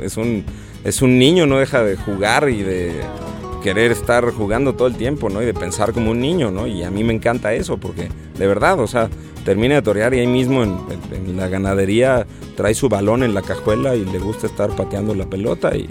es, 0.02 0.16
un, 0.16 0.44
es 0.84 1.02
un 1.02 1.18
niño, 1.18 1.46
no 1.46 1.58
deja 1.58 1.82
de 1.82 1.96
jugar 1.96 2.48
y 2.48 2.62
de 2.62 2.92
querer 3.62 3.92
estar 3.92 4.30
jugando 4.32 4.74
todo 4.74 4.88
el 4.88 4.96
tiempo, 4.96 5.30
¿no? 5.30 5.42
Y 5.42 5.46
de 5.46 5.54
pensar 5.54 5.92
como 5.92 6.10
un 6.10 6.20
niño, 6.20 6.50
¿no? 6.50 6.66
Y 6.66 6.82
a 6.82 6.90
mí 6.90 7.04
me 7.04 7.14
encanta 7.14 7.54
eso, 7.54 7.78
porque 7.78 8.08
de 8.36 8.46
verdad, 8.46 8.78
o 8.80 8.86
sea, 8.86 9.08
termina 9.44 9.76
de 9.76 9.82
torear 9.82 10.12
y 10.14 10.20
ahí 10.20 10.26
mismo 10.26 10.62
en, 10.62 10.76
en, 11.12 11.36
la 11.36 11.48
ganadería 11.48 12.26
trae 12.56 12.74
su 12.74 12.88
balón 12.88 13.22
en 13.22 13.34
la 13.34 13.42
cajuela 13.42 13.94
y 13.94 14.04
le 14.04 14.18
gusta 14.18 14.46
estar 14.46 14.70
pateando 14.76 15.14
la 15.14 15.26
pelota 15.26 15.76
y, 15.76 15.88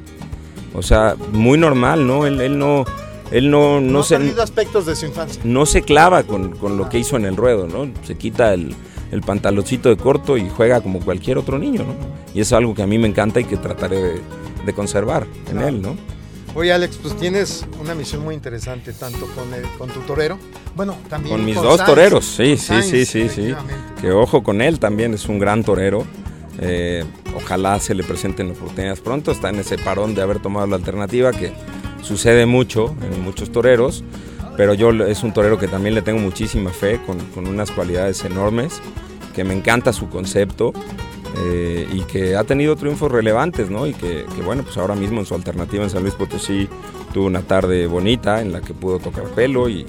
o 0.73 0.81
sea, 0.81 1.15
muy 1.31 1.57
normal, 1.57 2.05
¿no? 2.05 2.25
Él, 2.25 2.39
él 2.41 2.57
no... 2.57 2.85
Él 3.31 3.49
no, 3.49 3.79
no, 3.79 3.91
no 3.91 4.03
se, 4.03 4.17
aspectos 4.41 4.85
de 4.85 4.93
su 4.93 5.05
infancia. 5.05 5.41
No 5.45 5.65
se 5.65 5.83
clava 5.83 6.23
con, 6.23 6.51
con 6.57 6.77
lo 6.77 6.89
que 6.89 6.99
hizo 6.99 7.15
en 7.15 7.23
el 7.23 7.37
ruedo, 7.37 7.65
¿no? 7.65 7.89
Se 8.03 8.17
quita 8.17 8.53
el, 8.53 8.75
el 9.09 9.21
pantaloncito 9.21 9.87
de 9.87 9.95
corto 9.95 10.35
y 10.35 10.49
juega 10.49 10.81
como 10.81 10.99
cualquier 10.99 11.37
otro 11.37 11.57
niño, 11.57 11.83
¿no? 11.83 11.95
Y 12.33 12.41
es 12.41 12.51
algo 12.51 12.75
que 12.75 12.81
a 12.81 12.87
mí 12.87 12.97
me 12.97 13.07
encanta 13.07 13.39
y 13.39 13.45
que 13.45 13.55
trataré 13.55 14.01
de, 14.01 14.21
de 14.65 14.73
conservar 14.73 15.27
en 15.47 15.53
claro. 15.53 15.67
él, 15.69 15.81
¿no? 15.81 15.95
Oye 16.53 16.73
Alex, 16.73 16.97
pues 16.97 17.15
tienes 17.15 17.65
una 17.79 17.95
misión 17.95 18.23
muy 18.23 18.35
interesante 18.35 18.91
tanto 18.91 19.25
con, 19.27 19.53
el, 19.53 19.63
con 19.77 19.89
tu 19.89 20.01
torero, 20.01 20.37
bueno, 20.75 20.97
también 21.09 21.37
con 21.37 21.45
mis 21.45 21.55
con 21.55 21.63
dos 21.65 21.77
Sainz, 21.77 21.89
toreros, 21.89 22.25
sí, 22.25 22.57
sí, 22.57 22.83
sí, 22.83 23.05
sí, 23.05 23.29
sí, 23.29 23.55
que 24.01 24.11
ojo 24.11 24.43
con 24.43 24.61
él 24.61 24.77
también 24.77 25.13
es 25.13 25.27
un 25.27 25.39
gran 25.39 25.63
torero. 25.63 26.05
Eh, 26.59 27.05
ojalá 27.35 27.79
se 27.79 27.95
le 27.95 28.03
presenten 28.03 28.51
oportunidades 28.51 28.99
pronto, 28.99 29.31
está 29.31 29.49
en 29.49 29.59
ese 29.59 29.77
parón 29.77 30.13
de 30.13 30.21
haber 30.21 30.39
tomado 30.39 30.67
la 30.67 30.75
alternativa 30.75 31.31
que 31.31 31.53
sucede 32.03 32.45
mucho 32.45 32.93
en 33.01 33.23
muchos 33.23 33.51
toreros, 33.51 34.03
pero 34.57 34.73
yo 34.73 34.91
es 34.91 35.23
un 35.23 35.33
torero 35.33 35.57
que 35.57 35.67
también 35.67 35.95
le 35.95 36.01
tengo 36.01 36.19
muchísima 36.19 36.71
fe, 36.71 36.99
con, 37.05 37.17
con 37.27 37.47
unas 37.47 37.71
cualidades 37.71 38.23
enormes, 38.25 38.81
que 39.33 39.45
me 39.45 39.53
encanta 39.53 39.93
su 39.93 40.09
concepto, 40.09 40.73
eh, 41.37 41.87
y 41.91 42.01
que 42.01 42.35
ha 42.35 42.43
tenido 42.43 42.75
triunfos 42.75 43.11
relevantes, 43.11 43.69
¿no? 43.69 43.87
Y 43.87 43.93
que, 43.93 44.25
que, 44.35 44.41
bueno, 44.41 44.63
pues 44.63 44.77
ahora 44.77 44.95
mismo 44.95 45.19
en 45.19 45.25
su 45.25 45.35
alternativa 45.35 45.83
en 45.83 45.89
San 45.89 46.01
Luis 46.01 46.15
Potosí 46.15 46.67
tuvo 47.13 47.25
una 47.25 47.41
tarde 47.41 47.87
bonita 47.87 48.41
en 48.41 48.51
la 48.51 48.61
que 48.61 48.73
pudo 48.73 48.99
tocar 48.99 49.25
pelo 49.25 49.69
y 49.69 49.85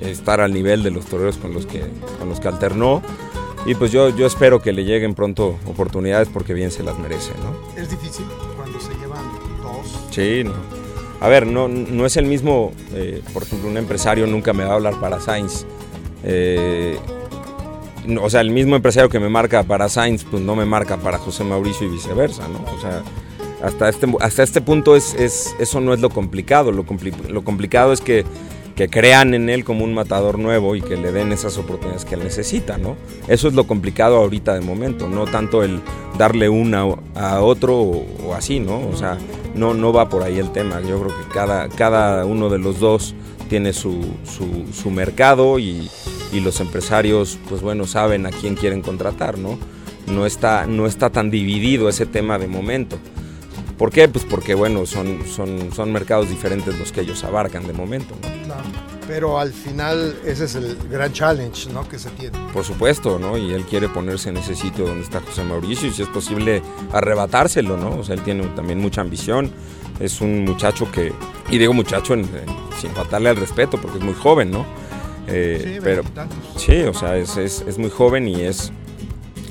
estar 0.00 0.40
al 0.40 0.52
nivel 0.52 0.82
de 0.82 0.90
los 0.90 1.06
toreros 1.06 1.36
con 1.36 1.52
los 1.52 1.66
que, 1.66 1.82
con 2.18 2.28
los 2.28 2.40
que 2.40 2.48
alternó. 2.48 3.02
Y 3.66 3.74
pues 3.74 3.90
yo, 3.90 4.10
yo 4.10 4.26
espero 4.26 4.60
que 4.60 4.72
le 4.72 4.84
lleguen 4.84 5.14
pronto 5.14 5.56
oportunidades 5.66 6.28
porque 6.28 6.52
bien 6.52 6.70
se 6.70 6.82
las 6.82 6.98
merece, 6.98 7.32
¿no? 7.42 7.80
Es 7.80 7.90
difícil 7.90 8.26
cuando 8.56 8.78
se 8.78 8.94
llevan 8.94 9.24
dos. 9.62 10.00
Sí, 10.10 10.42
no. 10.44 10.52
A 11.20 11.28
ver, 11.28 11.46
no, 11.46 11.68
no 11.68 12.04
es 12.04 12.18
el 12.18 12.26
mismo, 12.26 12.72
eh, 12.92 13.22
por 13.32 13.44
ejemplo, 13.44 13.70
un 13.70 13.78
empresario 13.78 14.26
nunca 14.26 14.52
me 14.52 14.64
va 14.64 14.72
a 14.72 14.74
hablar 14.74 15.00
para 15.00 15.20
Sainz. 15.20 15.64
Eh, 16.22 16.98
o 18.20 18.30
sea, 18.30 18.40
el 18.40 18.50
mismo 18.50 18.76
empresario 18.76 19.08
que 19.08 19.20
me 19.20 19.28
marca 19.28 19.62
para 19.62 19.88
Sainz, 19.88 20.24
pues 20.24 20.42
no 20.42 20.56
me 20.56 20.64
marca 20.64 20.96
para 20.96 21.18
José 21.18 21.44
Mauricio 21.44 21.86
y 21.86 21.90
viceversa, 21.90 22.46
¿no? 22.48 22.60
O 22.76 22.80
sea, 22.80 23.02
hasta 23.62 23.88
este, 23.88 24.06
hasta 24.20 24.42
este 24.42 24.60
punto 24.60 24.94
es, 24.94 25.14
es 25.14 25.54
eso 25.58 25.80
no 25.80 25.94
es 25.94 26.00
lo 26.00 26.10
complicado. 26.10 26.70
Lo, 26.70 26.84
lo 27.28 27.44
complicado 27.44 27.92
es 27.92 28.00
que, 28.00 28.24
que, 28.76 28.88
crean 28.88 29.32
en 29.32 29.48
él 29.48 29.64
como 29.64 29.84
un 29.84 29.94
matador 29.94 30.38
nuevo 30.38 30.76
y 30.76 30.82
que 30.82 30.96
le 30.96 31.12
den 31.12 31.32
esas 31.32 31.56
oportunidades 31.56 32.04
que 32.04 32.14
él 32.14 32.24
necesita, 32.24 32.76
¿no? 32.76 32.96
Eso 33.26 33.48
es 33.48 33.54
lo 33.54 33.66
complicado 33.66 34.16
ahorita 34.16 34.54
de 34.54 34.60
momento, 34.60 35.08
no 35.08 35.24
tanto 35.24 35.62
el 35.62 35.80
darle 36.18 36.48
una 36.48 36.84
a 37.14 37.40
otro 37.40 37.78
o, 37.78 38.34
así, 38.34 38.60
¿no? 38.60 38.86
O 38.86 38.96
sea, 38.96 39.16
no, 39.54 39.72
no 39.72 39.92
va 39.92 40.08
por 40.08 40.22
ahí 40.22 40.38
el 40.38 40.52
tema. 40.52 40.80
Yo 40.82 41.00
creo 41.00 41.16
que 41.16 41.28
cada, 41.32 41.68
cada 41.68 42.26
uno 42.26 42.50
de 42.50 42.58
los 42.58 42.80
dos 42.80 43.14
tiene 43.48 43.72
su, 43.72 44.04
su 44.72 44.90
mercado 44.90 45.58
y, 45.58 45.88
y 46.34 46.40
los 46.40 46.60
empresarios, 46.60 47.38
pues 47.48 47.62
bueno, 47.62 47.86
saben 47.86 48.26
a 48.26 48.30
quién 48.30 48.56
quieren 48.56 48.82
contratar, 48.82 49.38
¿no? 49.38 49.56
No 50.08 50.26
está, 50.26 50.66
no 50.66 50.86
está 50.86 51.10
tan 51.10 51.30
dividido 51.30 51.88
ese 51.88 52.06
tema 52.06 52.38
de 52.38 52.48
momento. 52.48 52.98
¿Por 53.78 53.90
qué? 53.90 54.08
Pues 54.08 54.24
porque, 54.24 54.54
bueno, 54.54 54.84
son, 54.84 55.20
son, 55.26 55.72
son 55.72 55.92
mercados 55.92 56.28
diferentes 56.28 56.76
los 56.76 56.90
que 56.90 57.02
ellos 57.02 57.22
abarcan 57.22 57.66
de 57.66 57.72
momento, 57.72 58.16
¿no? 58.20 58.44
Claro. 58.44 58.64
Pero 59.06 59.38
al 59.38 59.52
final 59.52 60.16
ese 60.24 60.46
es 60.46 60.54
el 60.56 60.76
gran 60.90 61.12
challenge, 61.12 61.70
¿no? 61.70 61.88
Que 61.88 61.98
se 61.98 62.10
tiene. 62.10 62.36
Por 62.52 62.64
supuesto, 62.64 63.18
¿no? 63.18 63.36
Y 63.38 63.52
él 63.52 63.64
quiere 63.64 63.88
ponerse 63.88 64.30
en 64.30 64.38
ese 64.38 64.54
sitio 64.54 64.86
donde 64.86 65.04
está 65.04 65.20
José 65.20 65.44
Mauricio 65.44 65.88
y 65.88 65.92
si 65.92 66.02
es 66.02 66.08
posible 66.08 66.62
arrebatárselo, 66.92 67.76
¿no? 67.76 67.98
O 67.98 68.04
sea, 68.04 68.14
él 68.14 68.22
tiene 68.22 68.44
también 68.56 68.80
mucha 68.80 69.02
ambición. 69.02 69.52
Es 70.00 70.20
un 70.20 70.44
muchacho 70.44 70.90
que, 70.90 71.12
y 71.50 71.58
digo 71.58 71.72
muchacho 71.74 72.14
en, 72.14 72.20
en, 72.20 72.46
sin 72.80 72.90
faltarle 72.92 73.28
al 73.28 73.36
respeto 73.36 73.80
porque 73.80 73.98
es 73.98 74.04
muy 74.04 74.14
joven, 74.14 74.50
¿no? 74.50 74.64
Eh, 75.28 75.60
sí, 75.64 75.80
pero 75.82 76.02
sí, 76.56 76.82
o 76.82 76.94
sea, 76.94 77.16
es, 77.16 77.36
es, 77.36 77.64
es 77.66 77.78
muy 77.78 77.90
joven 77.90 78.28
y 78.28 78.42
es, 78.42 78.72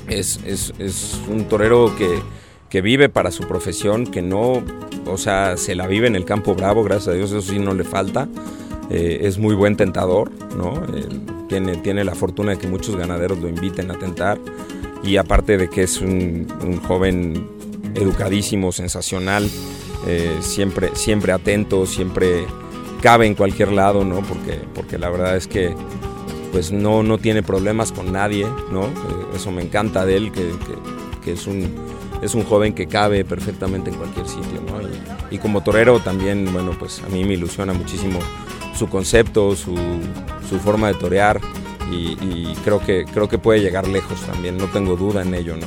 es, 0.08 0.40
es, 0.44 1.20
un 1.28 1.44
torero 1.46 1.94
que, 1.96 2.20
que 2.68 2.80
vive 2.80 3.08
para 3.08 3.30
su 3.30 3.44
profesión, 3.44 4.06
que 4.06 4.22
no, 4.22 4.62
o 5.06 5.18
sea, 5.18 5.56
se 5.56 5.74
la 5.74 5.86
vive 5.86 6.06
en 6.06 6.16
el 6.16 6.24
campo 6.24 6.54
bravo, 6.54 6.84
gracias 6.84 7.08
a 7.08 7.12
Dios, 7.12 7.32
eso 7.32 7.42
sí 7.42 7.58
no 7.58 7.74
le 7.74 7.84
falta. 7.84 8.28
Eh, 8.90 9.20
es 9.22 9.38
muy 9.38 9.54
buen 9.54 9.76
tentador, 9.76 10.30
¿no? 10.56 10.74
Eh, 10.94 11.08
tiene, 11.48 11.76
tiene 11.78 12.04
la 12.04 12.14
fortuna 12.14 12.52
de 12.52 12.58
que 12.58 12.68
muchos 12.68 12.96
ganaderos 12.96 13.38
lo 13.38 13.48
inviten 13.48 13.90
a 13.90 13.98
tentar 13.98 14.38
y 15.02 15.16
aparte 15.16 15.56
de 15.56 15.68
que 15.68 15.82
es 15.82 16.00
un, 16.00 16.46
joven 16.86 17.48
educadísimo, 17.94 18.72
sensacional, 18.72 19.48
siempre, 20.40 20.90
siempre 20.94 21.32
atento, 21.32 21.86
siempre 21.86 22.46
cabe 23.04 23.26
en 23.26 23.34
cualquier 23.34 23.70
lado, 23.70 24.02
¿no? 24.02 24.22
Porque, 24.22 24.58
porque 24.74 24.96
la 24.96 25.10
verdad 25.10 25.36
es 25.36 25.46
que 25.46 25.74
pues 26.52 26.72
no, 26.72 27.02
no 27.02 27.18
tiene 27.18 27.42
problemas 27.42 27.92
con 27.92 28.10
nadie, 28.10 28.46
¿no? 28.72 28.84
Eh, 28.84 29.36
eso 29.36 29.52
me 29.52 29.60
encanta 29.60 30.06
de 30.06 30.16
él, 30.16 30.32
que, 30.32 30.50
que, 31.22 31.32
es, 31.32 31.46
un, 31.46 31.70
es 32.22 32.34
un 32.34 32.44
joven 32.44 32.72
que 32.72 32.86
cabe 32.86 33.22
perfectamente 33.26 33.90
en 33.90 33.96
cualquier 33.96 34.26
sitio, 34.26 34.62
¿no? 34.66 34.80
Y, 35.30 35.36
como 35.36 35.62
torero 35.62 36.00
también, 36.00 36.50
bueno, 36.50 36.70
pues 36.78 37.02
a 37.04 37.10
mí 37.10 37.26
me 37.26 37.34
ilusiona 37.34 37.74
muchísimo 37.74 38.20
su 38.74 38.88
concepto, 38.88 39.54
su, 39.54 39.76
su 40.48 40.58
forma 40.58 40.88
de 40.88 40.94
torear 40.94 41.42
y, 41.90 42.54
creo, 42.64 42.80
que, 42.80 43.04
creo 43.04 43.28
que 43.28 43.36
puede 43.36 43.60
llegar 43.60 43.86
lejos 43.86 44.18
también, 44.22 44.56
no 44.56 44.68
tengo 44.68 44.96
duda 44.96 45.20
en 45.20 45.34
ello, 45.34 45.56
¿no? 45.58 45.66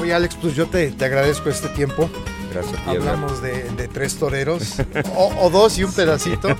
Oye 0.00 0.14
Alex, 0.14 0.36
pues 0.40 0.54
yo 0.54 0.66
te, 0.66 0.92
te 0.92 1.04
agradezco 1.04 1.50
este 1.50 1.68
tiempo. 1.70 2.08
Gracias. 2.52 2.80
Hablamos 2.86 3.42
de, 3.42 3.64
de, 3.70 3.88
tres 3.88 4.16
toreros, 4.16 4.76
o, 5.14 5.32
o, 5.40 5.50
dos 5.50 5.78
y 5.78 5.84
un 5.84 5.92
pedacito, 5.92 6.56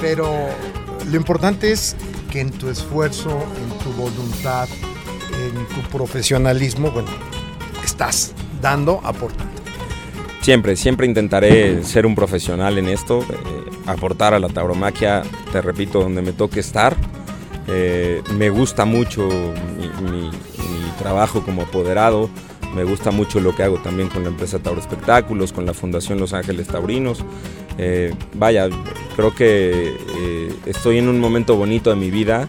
pero 0.00 0.48
lo 1.10 1.16
importante 1.16 1.70
es 1.70 1.96
que 2.30 2.40
en 2.40 2.50
tu 2.50 2.68
esfuerzo, 2.68 3.30
en 3.30 3.78
tu 3.78 3.92
voluntad, 3.92 4.68
en 5.32 5.66
tu 5.68 5.88
profesionalismo, 5.88 6.90
bueno, 6.90 7.08
estás 7.84 8.34
dando, 8.60 9.00
aportando. 9.04 9.58
Siempre, 10.40 10.76
siempre 10.76 11.06
intentaré 11.06 11.84
ser 11.84 12.06
un 12.06 12.14
profesional 12.14 12.78
en 12.78 12.88
esto, 12.88 13.20
eh, 13.20 13.70
aportar 13.86 14.34
a 14.34 14.38
la 14.38 14.48
tauromaquia, 14.48 15.22
te 15.52 15.60
repito, 15.60 16.00
donde 16.00 16.22
me 16.22 16.32
toque 16.32 16.60
estar. 16.60 16.96
Eh, 17.66 18.22
me 18.32 18.48
gusta 18.48 18.84
mucho 18.84 19.28
mi, 19.28 20.30
trabajo 20.98 21.42
como 21.42 21.62
apoderado, 21.62 22.28
me 22.74 22.84
gusta 22.84 23.10
mucho 23.10 23.40
lo 23.40 23.54
que 23.54 23.62
hago 23.62 23.78
también 23.78 24.08
con 24.08 24.22
la 24.22 24.28
empresa 24.28 24.58
Tauro 24.58 24.80
Espectáculos, 24.80 25.52
con 25.52 25.66
la 25.66 25.74
Fundación 25.74 26.18
Los 26.18 26.32
Ángeles 26.32 26.68
Taurinos. 26.68 27.24
Eh, 27.78 28.14
vaya, 28.34 28.68
creo 29.16 29.34
que 29.34 29.96
eh, 30.18 30.54
estoy 30.66 30.98
en 30.98 31.08
un 31.08 31.20
momento 31.20 31.56
bonito 31.56 31.90
de 31.90 31.96
mi 31.96 32.10
vida 32.10 32.48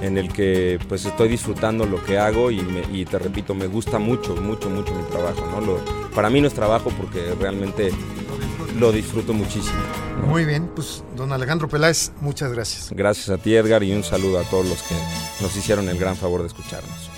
en 0.00 0.16
el 0.16 0.32
que 0.32 0.78
pues 0.88 1.04
estoy 1.04 1.28
disfrutando 1.28 1.84
lo 1.84 2.02
que 2.04 2.18
hago 2.18 2.50
y, 2.50 3.04
te 3.04 3.18
repito, 3.18 3.54
me 3.54 3.66
gusta 3.66 3.98
mucho, 3.98 4.36
mucho, 4.36 4.70
mucho 4.70 4.94
mi 4.94 5.02
trabajo. 5.04 5.44
¿no? 5.60 6.08
para 6.14 6.30
mí 6.30 6.40
no 6.40 6.48
es 6.48 6.54
trabajo 6.54 6.90
porque 6.96 7.34
realmente 7.38 7.90
lo 8.78 8.92
disfruto 8.92 9.32
muchísimo. 9.32 9.78
Muy 10.26 10.44
bien, 10.44 10.68
pues 10.74 11.02
don 11.16 11.32
Alejandro 11.32 11.68
Peláez, 11.68 12.12
muchas 12.20 12.52
gracias. 12.52 12.90
Gracias 12.92 13.28
a 13.28 13.38
ti 13.38 13.54
Edgar 13.54 13.82
y 13.82 13.92
un 13.92 14.04
saludo 14.04 14.38
a 14.38 14.44
todos 14.44 14.66
los 14.66 14.82
que 14.82 14.94
nos 15.40 15.56
hicieron 15.56 15.88
el 15.88 15.98
gran 15.98 16.16
favor 16.16 16.42
de 16.42 16.48
escucharnos. 16.48 17.17